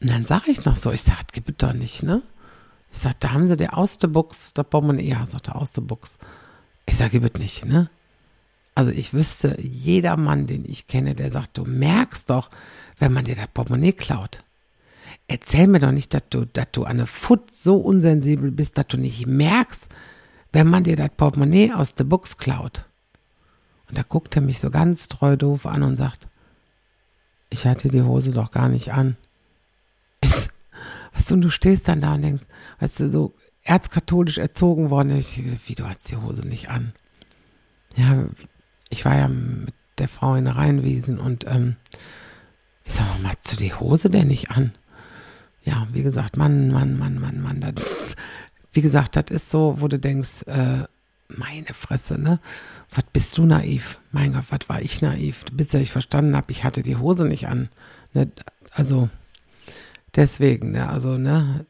Und 0.00 0.10
dann 0.10 0.24
sage 0.24 0.50
ich 0.50 0.64
noch 0.64 0.76
so, 0.76 0.90
ich 0.90 1.02
sage, 1.02 1.20
gib 1.32 1.48
es 1.48 1.56
doch 1.58 1.72
nicht, 1.74 2.02
ne? 2.02 2.22
Ich 2.92 2.98
sage, 2.98 3.16
da 3.20 3.32
haben 3.32 3.46
sie 3.46 3.56
der 3.56 3.76
aus 3.76 3.98
der 3.98 4.08
Box, 4.08 4.54
der 4.54 4.64
Portemonnaie, 4.64 5.08
ja, 5.08 5.26
sagt 5.26 5.48
er, 5.48 5.56
aus 5.56 5.72
der 5.72 5.82
Box. 5.82 6.16
Ich 6.86 6.96
sage, 6.96 7.20
gib 7.20 7.34
es 7.34 7.40
nicht, 7.40 7.64
ne? 7.64 7.88
Also 8.74 8.90
ich 8.90 9.14
wüsste, 9.14 9.56
jeder 9.60 10.16
Mann, 10.16 10.46
den 10.46 10.64
ich 10.64 10.86
kenne, 10.86 11.14
der 11.14 11.30
sagt, 11.30 11.56
du 11.58 11.64
merkst 11.64 12.30
doch, 12.30 12.50
wenn 12.98 13.12
man 13.12 13.24
dir 13.24 13.36
das 13.36 13.48
Portemonnaie 13.48 13.92
klaut. 13.92 14.40
Erzähl 15.28 15.68
mir 15.68 15.80
doch 15.80 15.92
nicht, 15.92 16.12
dass 16.12 16.22
du, 16.30 16.44
dass 16.44 16.66
du 16.72 16.84
an 16.84 16.98
der 16.98 17.06
Foot 17.06 17.52
so 17.52 17.76
unsensibel 17.76 18.50
bist, 18.50 18.76
dass 18.76 18.88
du 18.88 18.96
nicht 18.96 19.26
merkst, 19.26 19.88
wenn 20.52 20.68
man 20.68 20.84
dir 20.84 20.96
das 20.96 21.10
Portemonnaie 21.16 21.72
aus 21.72 21.94
der 21.94 22.04
Box 22.04 22.36
klaut. 22.36 22.84
Und 23.88 23.98
da 23.98 24.02
guckt 24.02 24.34
er 24.36 24.42
mich 24.42 24.58
so 24.58 24.70
ganz 24.70 25.08
treu 25.08 25.36
doof 25.36 25.66
an 25.66 25.82
und 25.82 25.96
sagt, 25.96 26.26
ich 27.50 27.66
hatte 27.66 27.88
die 27.88 28.02
Hose 28.02 28.32
doch 28.32 28.50
gar 28.50 28.68
nicht 28.68 28.92
an. 28.92 29.16
Weißt 31.12 31.30
du, 31.30 31.34
und 31.34 31.42
du 31.42 31.50
stehst 31.50 31.86
dann 31.88 32.00
da 32.00 32.14
und 32.14 32.22
denkst, 32.22 32.44
weißt 32.80 33.00
du, 33.00 33.10
so 33.10 33.34
erzkatholisch 33.62 34.38
erzogen 34.38 34.90
worden, 34.90 35.16
ich, 35.16 35.40
wie 35.68 35.74
du 35.74 35.88
hast 35.88 36.10
die 36.10 36.16
Hose 36.16 36.46
nicht 36.46 36.68
an. 36.68 36.92
Ja, 37.94 38.26
ich 38.94 39.04
war 39.04 39.16
ja 39.16 39.28
mit 39.28 39.74
der 39.98 40.06
Frau 40.06 40.36
in 40.36 40.44
der 40.44 40.56
Rheinwiesen 40.56 41.18
und 41.18 41.46
ähm, 41.48 41.74
ich 42.84 42.92
sag 42.92 43.08
mal, 43.08 43.18
machst 43.18 43.50
du 43.52 43.56
die 43.56 43.74
Hose 43.74 44.08
denn 44.08 44.28
nicht 44.28 44.52
an? 44.52 44.72
Ja, 45.64 45.88
wie 45.92 46.04
gesagt, 46.04 46.36
Mann, 46.36 46.70
Mann, 46.70 46.96
Mann, 46.96 47.18
Mann, 47.20 47.40
Mann. 47.40 47.60
Das, 47.60 47.84
wie 48.72 48.82
gesagt, 48.82 49.16
das 49.16 49.24
ist 49.30 49.50
so, 49.50 49.80
wo 49.80 49.88
du 49.88 49.98
denkst, 49.98 50.44
äh, 50.46 50.84
meine 51.28 51.72
Fresse, 51.72 52.20
ne? 52.20 52.38
Was 52.94 53.04
bist 53.12 53.36
du 53.36 53.46
naiv? 53.46 53.98
Mein 54.12 54.34
Gott, 54.34 54.44
was 54.50 54.68
war 54.68 54.80
ich 54.80 55.02
naiv? 55.02 55.44
Bis 55.52 55.74
ich 55.74 55.90
verstanden 55.90 56.36
habe, 56.36 56.52
ich 56.52 56.62
hatte 56.62 56.82
die 56.82 56.96
Hose 56.96 57.26
nicht 57.26 57.48
an. 57.48 57.70
Ne? 58.12 58.30
Also, 58.70 59.08
deswegen, 60.14 60.72
ne? 60.72 60.88
Also, 60.88 61.18
ne? 61.18 61.66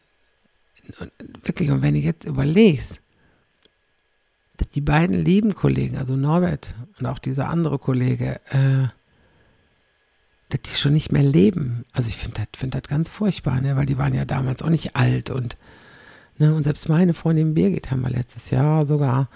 Wirklich, 1.42 1.70
und 1.70 1.80
wenn 1.80 1.94
ich 1.94 2.04
jetzt 2.04 2.26
überlegst, 2.26 3.00
die 4.74 4.80
beiden 4.80 5.24
lieben 5.24 5.54
Kollegen, 5.54 5.98
also 5.98 6.16
Norbert 6.16 6.74
und 6.98 7.06
auch 7.06 7.18
dieser 7.18 7.48
andere 7.48 7.78
Kollege, 7.78 8.40
äh, 8.50 8.88
dass 10.48 10.60
die 10.62 10.78
schon 10.78 10.92
nicht 10.92 11.10
mehr 11.10 11.22
leben. 11.22 11.84
Also 11.92 12.08
ich 12.08 12.16
finde 12.16 12.40
das, 12.40 12.60
find 12.60 12.88
ganz 12.88 13.08
furchtbar, 13.08 13.60
ne? 13.60 13.76
weil 13.76 13.86
die 13.86 13.98
waren 13.98 14.14
ja 14.14 14.24
damals 14.24 14.62
auch 14.62 14.68
nicht 14.68 14.94
alt 14.94 15.30
und, 15.30 15.56
ne? 16.38 16.54
und 16.54 16.64
selbst 16.64 16.88
meine 16.88 17.14
Freundin 17.14 17.54
Birgit 17.54 17.90
haben 17.90 18.02
wir 18.02 18.10
letztes 18.10 18.50
Jahr 18.50 18.86
sogar 18.86 19.28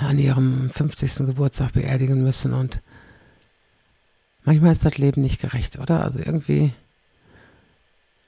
an 0.00 0.18
ihrem 0.18 0.70
50. 0.70 1.26
Geburtstag 1.26 1.72
beerdigen 1.74 2.22
müssen 2.22 2.54
und 2.54 2.80
manchmal 4.44 4.72
ist 4.72 4.84
das 4.84 4.96
Leben 4.96 5.20
nicht 5.20 5.40
gerecht, 5.40 5.78
oder? 5.78 6.02
Also 6.04 6.20
irgendwie 6.20 6.72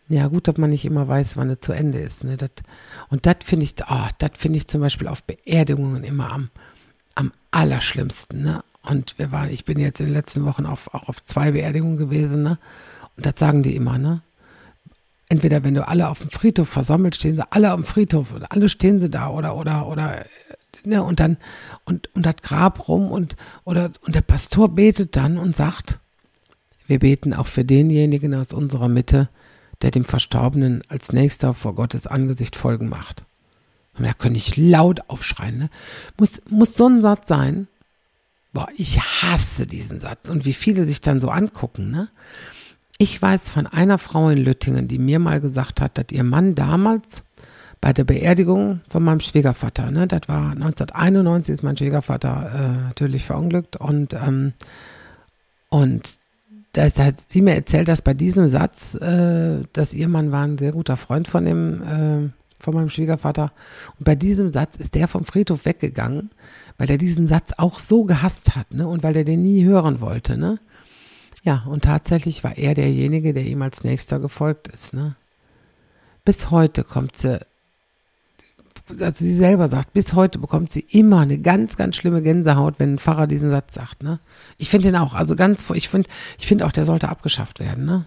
ja, 0.09 0.27
gut, 0.29 0.49
dass 0.49 0.57
man 0.59 0.71
nicht 0.71 0.85
immer 0.85 1.09
weiß, 1.09 1.37
wann 1.37 1.51
es 1.51 1.61
zu 1.61 1.73
Ende 1.73 1.99
ist. 1.99 2.25
Ne? 2.25 2.37
Das, 2.37 2.51
und 3.09 3.27
das 3.27 3.37
finde 3.45 3.65
ich, 3.65 3.75
oh, 3.89 4.09
das 4.19 4.33
finde 4.37 4.59
ich 4.59 4.69
zum 4.69 4.81
Beispiel 4.81 5.09
auf 5.09 5.23
Beerdigungen 5.23 6.05
immer 6.05 6.33
am, 6.33 6.51
am 7.15 7.33
allerschlimmsten. 7.51 8.43
Ne? 8.43 8.63
Und 8.83 9.19
wir 9.19 9.31
waren, 9.33 9.49
ich 9.51 9.65
bin 9.65 9.79
jetzt 9.79 10.01
in 10.01 10.07
den 10.07 10.15
letzten 10.15 10.45
Wochen 10.45 10.67
auf, 10.67 10.93
auch 10.93 11.09
auf 11.09 11.23
zwei 11.25 11.53
Beerdigungen 11.53 11.97
gewesen, 11.97 12.43
ne? 12.43 12.59
Und 13.17 13.27
das 13.27 13.35
sagen 13.37 13.63
die 13.63 13.77
immer, 13.77 13.99
ne? 13.99 14.23
Entweder 15.29 15.65
wenn 15.65 15.75
du 15.75 15.87
alle 15.87 16.09
auf 16.09 16.19
dem 16.19 16.31
Friedhof 16.31 16.69
versammelt, 16.69 17.15
stehen 17.15 17.37
sie 17.37 17.53
alle 17.53 17.71
am 17.71 17.85
Friedhof 17.85 18.33
und 18.33 18.51
alle 18.51 18.69
stehen 18.69 19.01
sie 19.01 19.09
da 19.09 19.31
oder 19.31 19.57
oder 19.57 19.87
oder 19.87 20.27
ne, 20.85 21.03
und 21.03 21.21
dann 21.21 21.39
und 21.85 22.15
und 22.15 22.27
das 22.27 22.37
Grab 22.43 22.89
rum 22.89 23.11
und 23.11 23.37
oder 23.65 23.91
und 24.05 24.15
der 24.15 24.21
Pastor 24.21 24.69
betet 24.69 25.17
dann 25.17 25.39
und 25.39 25.57
sagt, 25.57 26.01
wir 26.87 26.99
beten 26.99 27.33
auch 27.33 27.47
für 27.47 27.65
denjenigen 27.65 28.35
aus 28.35 28.53
unserer 28.53 28.89
Mitte, 28.89 29.29
der 29.83 29.91
dem 29.91 30.05
Verstorbenen 30.05 30.83
als 30.89 31.13
nächster 31.13 31.55
vor 31.55 31.75
Gottes 31.75 32.07
Angesicht 32.07 32.57
Folgen 32.57 32.89
macht. 32.89 33.25
Und 33.99 34.05
da 34.05 34.13
könnte 34.15 34.39
ich 34.39 34.57
laut 34.57 35.03
aufschreien. 35.09 35.59
Ne? 35.59 35.71
Muss, 36.19 36.41
muss 36.49 36.75
so 36.75 36.87
ein 36.87 37.03
Satz 37.03 37.29
sein. 37.29 37.69
Boah, 38.53 38.69
ich 38.77 39.01
hasse 39.01 39.67
diesen 39.67 40.01
Satz. 40.01 40.29
Und 40.29 40.45
wie 40.45 40.53
viele 40.53 40.85
sich 40.85 41.01
dann 41.01 41.21
so 41.21 41.29
angucken. 41.29 41.91
Ne? 41.91 42.09
Ich 42.99 43.21
weiß 43.21 43.51
von 43.51 43.67
einer 43.67 43.99
Frau 43.99 44.31
in 44.31 44.39
Lüttingen, 44.39 44.89
die 44.89 44.99
mir 44.99 45.19
mal 45.19 45.41
gesagt 45.41 45.81
hat, 45.81 45.99
dass 45.99 46.07
ihr 46.13 46.25
Mann 46.25 46.55
damals 46.55 47.23
bei 47.81 47.93
der 47.93 48.05
Beerdigung 48.05 48.81
von 48.89 49.03
meinem 49.03 49.19
Schwiegervater, 49.19 49.91
ne, 49.91 50.07
das 50.07 50.29
war 50.29 50.53
1991, 50.53 51.53
ist 51.53 51.63
mein 51.65 51.77
Schwiegervater 51.77 52.53
äh, 52.55 52.83
natürlich 52.85 53.25
verunglückt 53.25 53.77
und 53.77 54.15
ähm, 54.15 54.53
und 55.69 56.19
das 56.73 56.99
hat 56.99 57.31
sie 57.31 57.43
mir 57.43 57.55
erzählt, 57.55 57.89
dass 57.89 58.03
bei 58.03 58.15
diesem 58.15 58.49
Satz, 58.49 58.95
äh, 58.95 59.63
dass 59.73 59.95
ihr 59.95 60.09
Mann 60.09 60.33
war 60.33 60.45
ein 60.45 60.59
sehr 60.59 60.73
guter 60.73 60.97
Freund 60.97 61.29
von 61.29 61.45
dem, 61.45 61.83
äh, 61.83 62.31
von 62.59 62.75
meinem 62.75 62.89
Schwiegervater. 62.89 63.53
Und 63.99 64.05
bei 64.05 64.15
diesem 64.15 64.53
Satz 64.53 64.77
ist 64.77 64.95
der 64.95 65.09
vom 65.09 65.25
Friedhof 65.25 65.67
weggegangen, 65.67 66.31
weil 66.79 66.91
er 66.91 66.99
diesen 66.99 67.27
Satz 67.27 67.53
auch 67.59 67.79
so 67.79 68.05
gehasst 68.05 68.57
hat, 68.57 68.73
ne? 68.73 68.89
Und 68.89 69.03
weil 69.03 69.17
er 69.17 69.25
den 69.25 69.43
nie 69.43 69.65
hören 69.65 70.01
wollte, 70.01 70.39
ne? 70.39 70.57
Ja, 71.43 71.65
und 71.67 71.85
tatsächlich 71.85 72.45
war 72.45 72.57
er 72.57 72.75
derjenige, 72.75 73.35
der 73.35 73.45
ihm 73.45 73.63
als 73.63 73.85
nächster 73.85 74.21
gefolgt 74.21 74.69
ist, 74.69 74.95
ne? 74.95 75.17
Bis 76.25 76.51
heute 76.51 76.85
kommt 76.85 77.17
sie 77.17 77.41
also 79.01 79.25
sie 79.25 79.35
selber 79.35 79.69
sagt, 79.69 79.93
bis 79.93 80.13
heute 80.13 80.39
bekommt 80.39 80.71
sie 80.71 80.85
immer 80.91 81.21
eine 81.21 81.39
ganz, 81.39 81.77
ganz 81.77 81.97
schlimme 81.97 82.23
Gänsehaut, 82.23 82.75
wenn 82.79 82.95
ein 82.95 82.99
Pfarrer 82.99 83.27
diesen 83.27 83.51
Satz 83.51 83.75
sagt. 83.75 84.03
Ne? 84.03 84.21
Ich 84.59 84.69
finde 84.69 84.91
den 84.91 84.97
auch, 84.97 85.15
also 85.15 85.37
ganz, 85.37 85.65
ich 85.75 85.89
finde, 85.89 86.09
ich 86.39 86.47
finde 86.47 86.67
auch, 86.67 86.73
der 86.73 86.85
sollte 86.85 87.09
abgeschafft 87.09 87.61
werden. 87.61 87.85
Ne? 87.85 88.07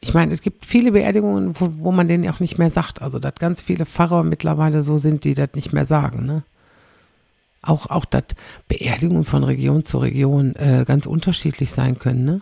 Ich 0.00 0.14
meine, 0.14 0.34
es 0.34 0.40
gibt 0.40 0.66
viele 0.66 0.92
Beerdigungen, 0.92 1.54
wo, 1.58 1.72
wo 1.78 1.92
man 1.92 2.08
den 2.08 2.28
auch 2.28 2.40
nicht 2.40 2.58
mehr 2.58 2.70
sagt. 2.70 3.02
Also, 3.02 3.18
dass 3.18 3.34
ganz 3.36 3.62
viele 3.62 3.86
Pfarrer 3.86 4.24
mittlerweile 4.24 4.82
so 4.82 4.98
sind, 4.98 5.24
die 5.24 5.34
das 5.34 5.50
nicht 5.54 5.72
mehr 5.72 5.86
sagen. 5.86 6.26
Ne? 6.26 6.42
Auch, 7.62 7.86
auch, 7.86 8.04
dass 8.04 8.24
Beerdigungen 8.66 9.24
von 9.24 9.44
Region 9.44 9.84
zu 9.84 9.98
Region 9.98 10.56
äh, 10.56 10.84
ganz 10.86 11.06
unterschiedlich 11.06 11.70
sein 11.70 11.98
können. 11.98 12.24
Ne? 12.24 12.40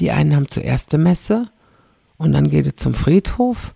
Die 0.00 0.10
einen 0.10 0.36
haben 0.36 0.48
zuerst 0.48 0.94
eine 0.94 1.02
Messe 1.02 1.46
und 2.18 2.32
dann 2.32 2.50
geht 2.50 2.66
es 2.66 2.76
zum 2.76 2.92
Friedhof 2.92 3.74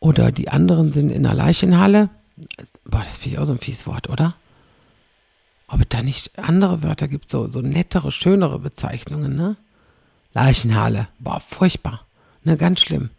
oder 0.00 0.32
die 0.32 0.48
anderen 0.48 0.92
sind 0.92 1.10
in 1.10 1.22
der 1.22 1.34
Leichenhalle. 1.34 2.08
Boah, 2.84 3.04
das 3.04 3.18
finde 3.18 3.36
ich 3.36 3.38
auch 3.38 3.46
so 3.46 3.52
ein 3.52 3.58
fies 3.58 3.86
Wort, 3.86 4.08
oder? 4.08 4.34
Ob 5.68 5.80
es 5.80 5.86
da 5.88 6.02
nicht 6.02 6.38
andere 6.38 6.82
Wörter 6.82 7.06
gibt, 7.06 7.30
so, 7.30 7.50
so 7.50 7.60
nettere, 7.60 8.10
schönere 8.10 8.58
Bezeichnungen, 8.58 9.36
ne? 9.36 9.56
Leichenhalle. 10.32 11.08
Boah, 11.18 11.40
furchtbar. 11.40 12.06
Ne, 12.42 12.56
ganz 12.56 12.80
schlimm. 12.80 13.10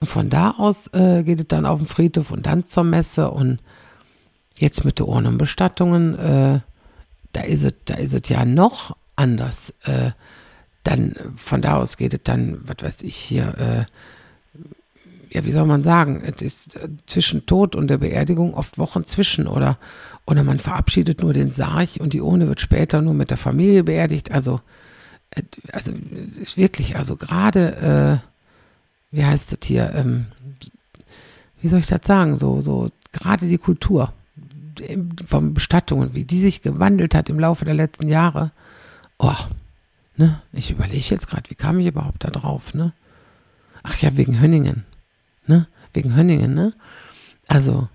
Und 0.00 0.08
von 0.08 0.30
da 0.30 0.52
aus 0.52 0.88
äh, 0.94 1.22
geht 1.22 1.40
es 1.40 1.48
dann 1.48 1.66
auf 1.66 1.78
den 1.78 1.86
Friedhof 1.86 2.30
und 2.30 2.46
dann 2.46 2.64
zur 2.64 2.84
Messe 2.84 3.30
und 3.30 3.60
jetzt 4.56 4.84
mit 4.84 4.98
den 4.98 5.06
Urnenbestattungen, 5.06 6.18
äh, 6.18 6.60
da 7.32 7.40
ist 7.42 7.62
es, 7.64 7.74
da 7.84 7.94
ist 7.94 8.14
es 8.14 8.28
ja 8.28 8.44
noch 8.44 8.96
anders. 9.16 9.74
Äh, 9.84 10.12
dann 10.84 11.14
von 11.36 11.60
da 11.60 11.78
aus 11.78 11.96
geht 11.96 12.14
es 12.14 12.20
dann, 12.24 12.60
was 12.62 12.76
weiß 12.80 13.02
ich 13.02 13.16
hier, 13.16 13.58
äh, 13.58 13.84
ja, 15.30 15.44
wie 15.44 15.50
soll 15.50 15.66
man 15.66 15.82
sagen, 15.82 16.22
es 16.24 16.42
ist 16.42 16.76
äh, 16.76 16.88
zwischen 17.06 17.46
Tod 17.46 17.74
und 17.74 17.88
der 17.88 17.98
Beerdigung 17.98 18.54
oft 18.54 18.78
Wochen 18.78 19.04
zwischen 19.04 19.46
oder, 19.46 19.78
oder 20.26 20.44
man 20.44 20.58
verabschiedet 20.58 21.22
nur 21.22 21.32
den 21.32 21.50
Sarg 21.50 21.90
und 22.00 22.12
die 22.12 22.20
Urne 22.20 22.48
wird 22.48 22.60
später 22.60 23.02
nur 23.02 23.14
mit 23.14 23.30
der 23.30 23.36
Familie 23.36 23.84
beerdigt. 23.84 24.30
Also, 24.30 24.60
äh, 25.30 25.42
also 25.72 25.92
ist 26.40 26.56
wirklich, 26.56 26.96
also 26.96 27.16
gerade, 27.16 28.22
äh, 29.12 29.16
wie 29.16 29.24
heißt 29.24 29.52
das 29.52 29.58
hier, 29.66 29.92
ähm, 29.94 30.26
wie 31.60 31.68
soll 31.68 31.80
ich 31.80 31.86
das 31.86 32.00
sagen, 32.04 32.38
so, 32.38 32.60
so, 32.60 32.90
gerade 33.12 33.46
die 33.46 33.58
Kultur 33.58 34.12
von 35.24 35.54
Bestattungen, 35.54 36.14
wie 36.14 36.24
die 36.24 36.38
sich 36.38 36.62
gewandelt 36.62 37.14
hat 37.14 37.28
im 37.28 37.40
Laufe 37.40 37.64
der 37.64 37.74
letzten 37.74 38.08
Jahre. 38.08 38.52
Oh, 39.18 39.34
ne, 40.16 40.40
ich 40.52 40.70
überlege 40.70 41.06
jetzt 41.08 41.26
gerade, 41.26 41.50
wie 41.50 41.56
kam 41.56 41.80
ich 41.80 41.88
überhaupt 41.88 42.22
da 42.22 42.30
drauf, 42.30 42.74
ne? 42.74 42.92
Ach 43.82 43.96
ja, 43.98 44.16
wegen 44.16 44.40
Hönningen 44.40 44.84
ne? 45.48 45.66
Wegen 45.92 46.14
Hönningen, 46.14 46.54
ne? 46.54 46.74
Also, 47.48 47.88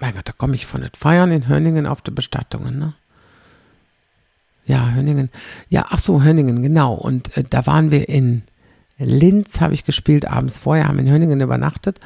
mein 0.00 0.14
Gott, 0.14 0.28
da 0.28 0.32
komme 0.32 0.54
ich 0.54 0.66
von 0.66 0.80
den 0.80 0.90
Feiern 0.98 1.30
in 1.30 1.48
Hönningen 1.48 1.86
auf 1.86 2.00
die 2.00 2.10
Bestattungen, 2.10 2.78
ne? 2.78 2.94
Ja, 4.66 4.90
Hönningen. 4.90 5.30
Ja, 5.68 5.86
ach 5.90 5.98
so, 5.98 6.22
Hönningen, 6.22 6.62
genau. 6.62 6.94
Und 6.94 7.36
äh, 7.36 7.44
da 7.48 7.66
waren 7.66 7.90
wir 7.90 8.08
in 8.08 8.42
Linz, 8.98 9.60
habe 9.60 9.74
ich 9.74 9.84
gespielt, 9.84 10.26
abends 10.26 10.58
vorher, 10.58 10.88
haben 10.88 10.98
in 10.98 11.10
Hönningen 11.10 11.40
übernachtet. 11.40 12.00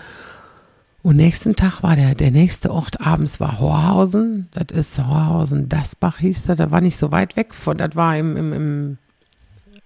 Und 1.03 1.17
nächsten 1.17 1.55
Tag 1.55 1.83
war 1.83 1.97
der, 1.97 2.15
der 2.15 2.31
nächste 2.31 2.73
Ort 2.73 3.03
abends 3.03 3.39
war 3.39 3.61
Horhausen. 3.61 4.49
Das 4.53 4.75
ist 4.75 4.99
Horhausen, 4.99 5.69
Dasbach 5.69 6.19
hieß 6.19 6.45
das. 6.45 6.57
Da 6.57 6.71
war 6.71 6.81
nicht 6.81 6.97
so 6.97 7.13
weit 7.13 7.37
weg 7.37 7.53
von, 7.53 7.77
das 7.77 7.95
war 7.95 8.17
im, 8.17 8.37
im, 8.39 8.53
im 8.55 8.99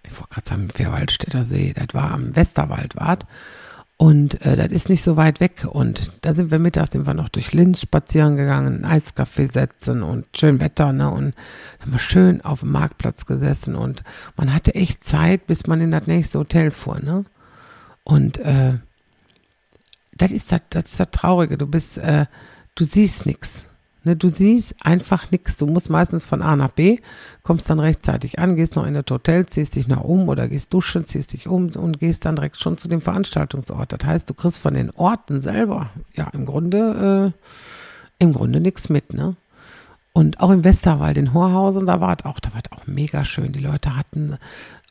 ich 0.05 0.13
wollte 0.13 0.35
gerade 0.35 0.49
sagen, 0.49 0.63
im 0.63 0.71
Vierwaldstätter 0.71 1.45
See. 1.45 1.75
Das 1.75 1.89
war 1.93 2.13
am 2.13 2.37
Westerwaldwart. 2.37 3.27
Und 4.01 4.47
äh, 4.47 4.57
das 4.57 4.69
ist 4.69 4.89
nicht 4.89 5.03
so 5.03 5.17
weit 5.17 5.41
weg. 5.41 5.67
Und 5.69 6.13
da 6.21 6.33
sind 6.33 6.53
wir 6.53 6.61
mittags, 6.61 6.93
sind 6.93 7.07
wir 7.07 7.15
noch 7.15 7.29
durch 7.29 7.53
Linz 7.53 7.83
spazieren 7.83 8.37
gegangen, 8.37 8.85
ein 8.85 8.85
Eiskaffee 8.85 9.47
setzen 9.47 10.05
und 10.05 10.25
schön 10.37 10.61
Wetter, 10.61 10.93
ne? 10.93 11.11
Und 11.11 11.35
haben 11.81 11.93
wir 11.93 11.99
schön 11.99 12.41
auf 12.43 12.61
dem 12.61 12.71
Marktplatz 12.71 13.27
gesessen 13.27 13.75
und 13.75 14.05
man 14.37 14.55
hatte 14.55 14.77
echt 14.77 15.03
Zeit, 15.03 15.49
bis 15.49 15.67
man 15.67 15.81
in 15.81 15.91
das 15.91 16.07
nächste 16.07 16.39
Hotel 16.39 16.71
fuhr, 16.71 17.01
ne? 17.01 17.25
Und 18.05 18.39
äh, 18.39 18.75
das 20.17 20.31
ist 20.31 20.53
das, 20.53 20.61
das 20.71 20.85
ist 20.85 21.01
das 21.01 21.11
Traurige. 21.11 21.59
Du 21.59 21.67
bist, 21.67 21.99
äh, 21.99 22.27
du 22.77 22.85
siehst 22.85 23.27
nichts. 23.27 23.68
Ne, 24.09 24.17
du 24.17 24.29
siehst 24.29 24.75
einfach 24.81 25.31
nichts. 25.31 25.59
Du 25.59 25.67
musst 25.67 25.91
meistens 25.91 26.25
von 26.25 26.41
A 26.41 26.57
nach 26.57 26.73
B, 26.73 26.99
kommst 27.43 27.69
dann 27.69 27.79
rechtzeitig 27.79 28.39
an, 28.39 28.57
gehst 28.57 28.75
noch 28.75 28.87
in 28.87 28.95
das 28.95 29.05
Hotel, 29.11 29.45
ziehst 29.45 29.77
dich 29.77 29.87
noch 29.87 30.03
um 30.03 30.29
oder 30.29 30.49
gehst 30.49 30.73
duschen, 30.73 31.05
ziehst 31.05 31.35
dich 31.35 31.47
um 31.47 31.69
und 31.77 32.01
gehst 32.01 32.25
dann 32.25 32.35
direkt 32.35 32.59
schon 32.59 32.79
zu 32.79 32.89
dem 32.89 33.03
Veranstaltungsort. 33.03 33.93
Das 33.93 34.09
heißt, 34.09 34.31
du 34.31 34.33
kriegst 34.33 34.61
von 34.61 34.73
den 34.73 34.91
Orten 34.93 35.43
selber 35.43 35.91
ja 36.15 36.27
im 36.33 36.47
Grunde 36.47 37.35
äh, 37.35 38.25
im 38.25 38.33
Grunde 38.33 38.61
nichts 38.61 38.89
mit, 38.89 39.13
ne? 39.13 39.37
Und 40.15 40.41
auch 40.41 40.51
im 40.51 40.65
Westerwald, 40.65 41.19
in 41.19 41.35
Horhausen, 41.35 41.87
da 41.87 42.01
war 42.01 42.17
es 42.19 42.25
auch, 42.25 42.41
da 42.41 42.53
war 42.55 42.63
es 42.65 42.73
auch 42.73 42.87
mega 42.87 43.27
schön. 43.27 43.53
Die 43.53 43.61
Leute 43.61 43.95
hatten 43.95 44.39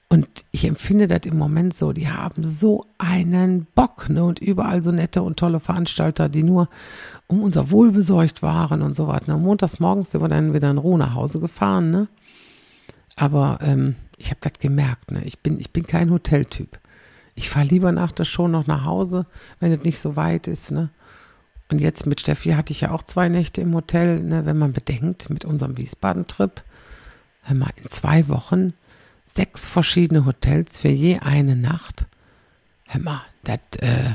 Und 0.10 0.28
ich 0.52 0.64
empfinde 0.66 1.08
das 1.08 1.22
im 1.26 1.38
Moment 1.38 1.74
so, 1.74 1.92
die 1.92 2.10
haben 2.10 2.42
so 2.42 2.86
einen 2.98 3.68
Bock, 3.76 4.10
ne? 4.10 4.24
Und 4.24 4.40
überall 4.40 4.82
so 4.82 4.92
nette 4.92 5.22
und 5.22 5.38
tolle 5.38 5.60
Veranstalter, 5.60 6.30
die 6.30 6.44
nur 6.44 6.70
um 7.28 7.44
unser 7.44 7.72
Wohl 7.72 7.92
besorgt 7.92 8.42
waren 8.42 8.82
und 8.82 8.96
so 8.96 9.08
was. 9.08 9.28
Ne? 9.28 9.38
Montags 9.38 9.82
morgens 9.82 10.12
sind 10.12 10.22
wir 10.22 10.30
dann 10.30 10.54
wieder 10.54 10.72
in 10.72 10.78
Ruhe 10.78 10.98
nach 10.98 11.14
Hause 11.14 11.40
gefahren, 11.40 11.90
ne? 11.92 12.08
Aber 13.18 13.60
ähm, 13.62 13.96
ich 14.18 14.30
habe 14.30 14.40
das 14.42 14.54
gemerkt, 14.60 15.12
ne? 15.12 15.24
Ich 15.26 15.40
bin, 15.40 15.60
ich 15.60 15.72
bin 15.72 15.86
kein 15.86 16.10
Hoteltyp. 16.10 16.80
Ich 17.36 17.50
fahre 17.50 17.68
lieber 17.68 17.92
nach 17.92 18.14
der 18.14 18.24
Show 18.24 18.48
noch 18.48 18.66
nach 18.66 18.86
Hause, 18.86 19.26
wenn 19.60 19.74
es 19.74 19.84
nicht 19.84 20.00
so 20.00 20.16
weit 20.16 20.48
ist, 20.48 20.72
ne? 20.72 20.90
Und 21.70 21.82
jetzt 21.82 22.06
mit 22.06 22.22
Steffi 22.22 22.52
hatte 22.52 22.72
ich 22.72 22.80
ja 22.80 22.92
auch 22.92 23.04
zwei 23.04 23.28
Nächte 23.28 23.60
im 23.60 23.76
Hotel, 23.76 24.22
ne? 24.22 24.46
Wenn 24.46 24.58
man 24.58 24.72
bedenkt, 24.72 25.30
mit 25.30 25.44
unserem 25.44 25.78
Wiesbaden-Trip, 25.78 26.64
hör 27.42 27.56
mal, 27.58 27.72
in 27.76 27.90
zwei 27.90 28.30
Wochen 28.30 28.72
sechs 29.28 29.68
verschiedene 29.68 30.26
Hotels 30.26 30.80
für 30.80 30.90
je 30.90 31.20
eine 31.20 31.56
Nacht. 31.56 32.08
Hör 32.88 33.02
mal, 33.02 33.22
das, 33.44 33.60
äh, 33.80 34.12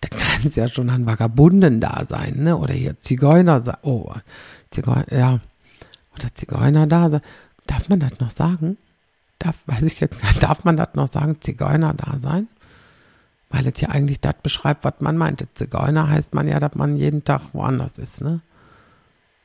das 0.00 0.10
kann 0.10 0.42
es 0.44 0.54
ja 0.54 0.68
schon 0.68 0.90
an 0.90 1.06
Vagabunden 1.06 1.80
da 1.80 2.04
sein, 2.06 2.42
ne? 2.42 2.56
Oder 2.56 2.74
hier 2.74 3.00
Zigeuner, 3.00 3.62
oh, 3.82 4.12
Zigeuner, 4.70 5.12
ja, 5.12 5.40
oder 6.14 6.32
Zigeuner 6.34 6.86
da 6.86 7.08
sein. 7.08 7.22
Darf 7.66 7.88
man 7.88 8.00
das 8.00 8.20
noch 8.20 8.30
sagen? 8.30 8.76
Darf, 9.38 9.56
weiß 9.66 9.82
ich 9.82 10.00
jetzt 10.00 10.20
gar 10.20 10.28
nicht, 10.28 10.42
darf 10.42 10.64
man 10.64 10.76
das 10.76 10.94
noch 10.94 11.08
sagen, 11.08 11.40
Zigeuner 11.40 11.94
da 11.94 12.18
sein? 12.18 12.48
Weil 13.48 13.66
es 13.66 13.80
ja 13.80 13.88
eigentlich 13.88 14.20
das 14.20 14.34
beschreibt, 14.42 14.84
was 14.84 14.94
man 15.00 15.16
meinte. 15.16 15.52
Zigeuner 15.54 16.08
heißt 16.08 16.34
man 16.34 16.48
ja, 16.48 16.60
dass 16.60 16.74
man 16.74 16.96
jeden 16.96 17.24
Tag 17.24 17.40
woanders 17.52 17.98
ist, 17.98 18.20
ne? 18.20 18.40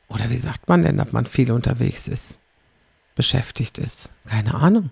Oder 0.08 0.30
wie 0.30 0.38
sagt 0.38 0.67
man 0.67 0.82
denn, 0.82 0.97
dass 0.97 1.13
man 1.13 1.25
viel 1.25 1.51
unterwegs 1.51 2.08
ist? 2.08 2.38
Beschäftigt 3.15 3.78
ist? 3.78 4.10
Keine 4.26 4.56
Ahnung. 4.56 4.91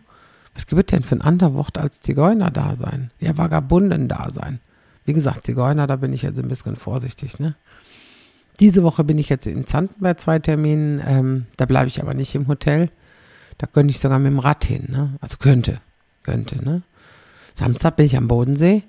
Was 0.54 0.68
gibt 0.68 0.92
es 0.92 0.96
denn 0.96 1.04
für 1.04 1.16
ein 1.16 1.22
anderes 1.22 1.54
Wort 1.54 1.78
als 1.78 2.02
Zigeuner-Dasein? 2.02 3.12
Ja, 3.20 3.38
Vagabunden-Dasein. 3.38 4.60
Wie 5.06 5.14
gesagt, 5.14 5.46
Zigeuner, 5.46 5.88
da 5.88 5.96
bin 5.96 6.14
ich 6.14 6.22
jetzt 6.22 6.40
ein 6.40 6.48
bisschen 6.48 6.76
vorsichtig, 6.76 7.40
ne? 7.40 7.56
Diese 8.60 8.84
Woche 8.84 9.06
bin 9.06 9.18
ich 9.18 9.30
jetzt 9.30 9.48
in 9.48 9.66
Zanten 9.66 10.02
bei 10.02 10.16
zwei 10.16 10.40
Terminen. 10.40 11.02
Ähm, 11.06 11.46
da 11.56 11.66
bleibe 11.66 11.88
ich 11.88 12.02
aber 12.02 12.14
nicht 12.14 12.36
im 12.36 12.48
Hotel. 12.50 12.90
Da 13.58 13.68
könnte 13.68 13.92
ich 13.92 14.00
sogar 14.00 14.20
mit 14.20 14.32
dem 14.32 14.40
Rad 14.40 14.66
hin, 14.66 14.88
ne? 14.90 15.16
Also 15.22 15.38
könnte, 15.38 15.80
könnte, 16.24 16.64
ne? 16.64 16.82
Samstag 17.56 17.96
bin 17.96 18.06
ich 18.06 18.18
am 18.18 18.28
Bodensee. 18.28 18.84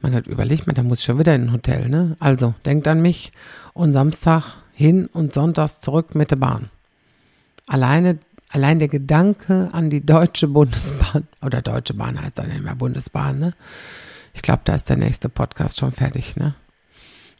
Man 0.00 0.14
hat 0.14 0.28
überlegt, 0.28 0.66
man, 0.66 0.76
da 0.76 0.84
muss 0.84 1.00
ich 1.00 1.04
schon 1.04 1.18
wieder 1.18 1.34
in 1.34 1.44
ein 1.44 1.52
Hotel, 1.52 1.88
ne? 1.88 2.16
Also, 2.20 2.54
denkt 2.64 2.86
an 2.86 3.02
mich. 3.02 3.32
Und 3.74 3.92
Samstag 3.92 4.56
hin 4.72 5.06
und 5.12 5.32
sonntags 5.32 5.80
zurück 5.80 6.14
mit 6.14 6.30
der 6.30 6.36
Bahn. 6.36 6.70
Alleine, 7.66 8.18
allein 8.50 8.78
der 8.78 8.88
Gedanke 8.88 9.68
an 9.72 9.90
die 9.90 10.04
Deutsche 10.04 10.48
Bundesbahn, 10.48 11.28
oder 11.42 11.62
Deutsche 11.62 11.94
Bahn 11.94 12.20
heißt 12.20 12.38
dann 12.38 12.62
mehr 12.62 12.74
Bundesbahn, 12.74 13.38
ne? 13.38 13.54
Ich 14.34 14.42
glaube, 14.42 14.62
da 14.64 14.74
ist 14.74 14.88
der 14.88 14.96
nächste 14.96 15.28
Podcast 15.28 15.78
schon 15.78 15.92
fertig, 15.92 16.36
ne? 16.36 16.54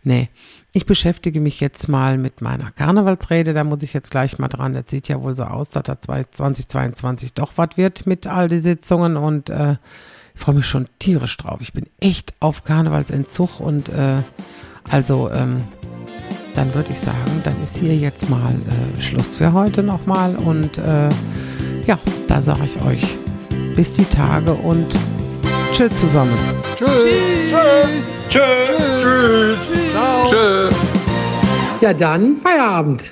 Nee, 0.05 0.29
ich 0.73 0.87
beschäftige 0.87 1.41
mich 1.41 1.61
jetzt 1.61 1.89
mal 1.89 2.19
mit 2.19 2.41
meiner 2.41 2.71
Karnevalsrede. 2.71 3.53
Da 3.53 3.65
muss 3.65 3.83
ich 3.83 3.93
jetzt 3.93 4.11
gleich 4.11 4.39
mal 4.39 4.49
dran. 4.49 4.73
Das 4.73 4.85
sieht 4.89 5.09
ja 5.09 5.21
wohl 5.21 5.35
so 5.35 5.45
aus, 5.45 5.71
dass 5.71 5.83
da 5.83 6.01
2022 6.01 7.35
doch 7.35 7.53
was 7.57 7.77
wird 7.77 8.07
mit 8.07 8.27
all 8.27 8.49
die 8.49 8.61
Sitzungen 8.61 9.17
und 9.17 9.51
äh, 9.51 9.77
ich 10.35 10.41
freue 10.41 10.55
mich 10.55 10.67
schon 10.67 10.89
tierisch 11.01 11.37
drauf. 11.37 11.61
Ich 11.61 11.73
bin 11.73 11.87
echt 12.01 12.33
auf 12.39 12.63
Karnevalsentzug 12.63 13.61
und 13.61 13.89
äh, 13.89 14.23
also 14.89 15.31
ähm, 15.31 15.65
dann 16.59 16.75
würde 16.75 16.91
ich 16.91 16.99
sagen, 16.99 17.41
dann 17.45 17.55
ist 17.63 17.77
hier 17.77 17.95
jetzt 17.95 18.29
mal 18.29 18.53
äh, 18.53 19.01
Schluss 19.01 19.37
für 19.37 19.53
heute 19.53 19.81
nochmal 19.81 20.35
und 20.35 20.77
äh, 20.79 21.09
ja, 21.87 21.97
da 22.27 22.43
sage 22.43 22.65
ich 22.65 22.83
euch 22.83 23.17
bis 23.77 23.93
die 23.93 24.05
Tage 24.05 24.53
und 24.55 24.89
tschüss 25.73 25.95
zusammen. 25.95 26.37
Tschüss. 26.77 26.89
Tschüss. 27.49 27.61
Tschüss. 28.29 28.43
Tschüss. 29.01 29.69
Tschüss. 29.69 29.93
Ciao. 29.93 30.25
Tschüss. 30.29 30.75
Ja, 31.81 31.95
dann 31.95 32.39
Feierabend. 32.43 33.09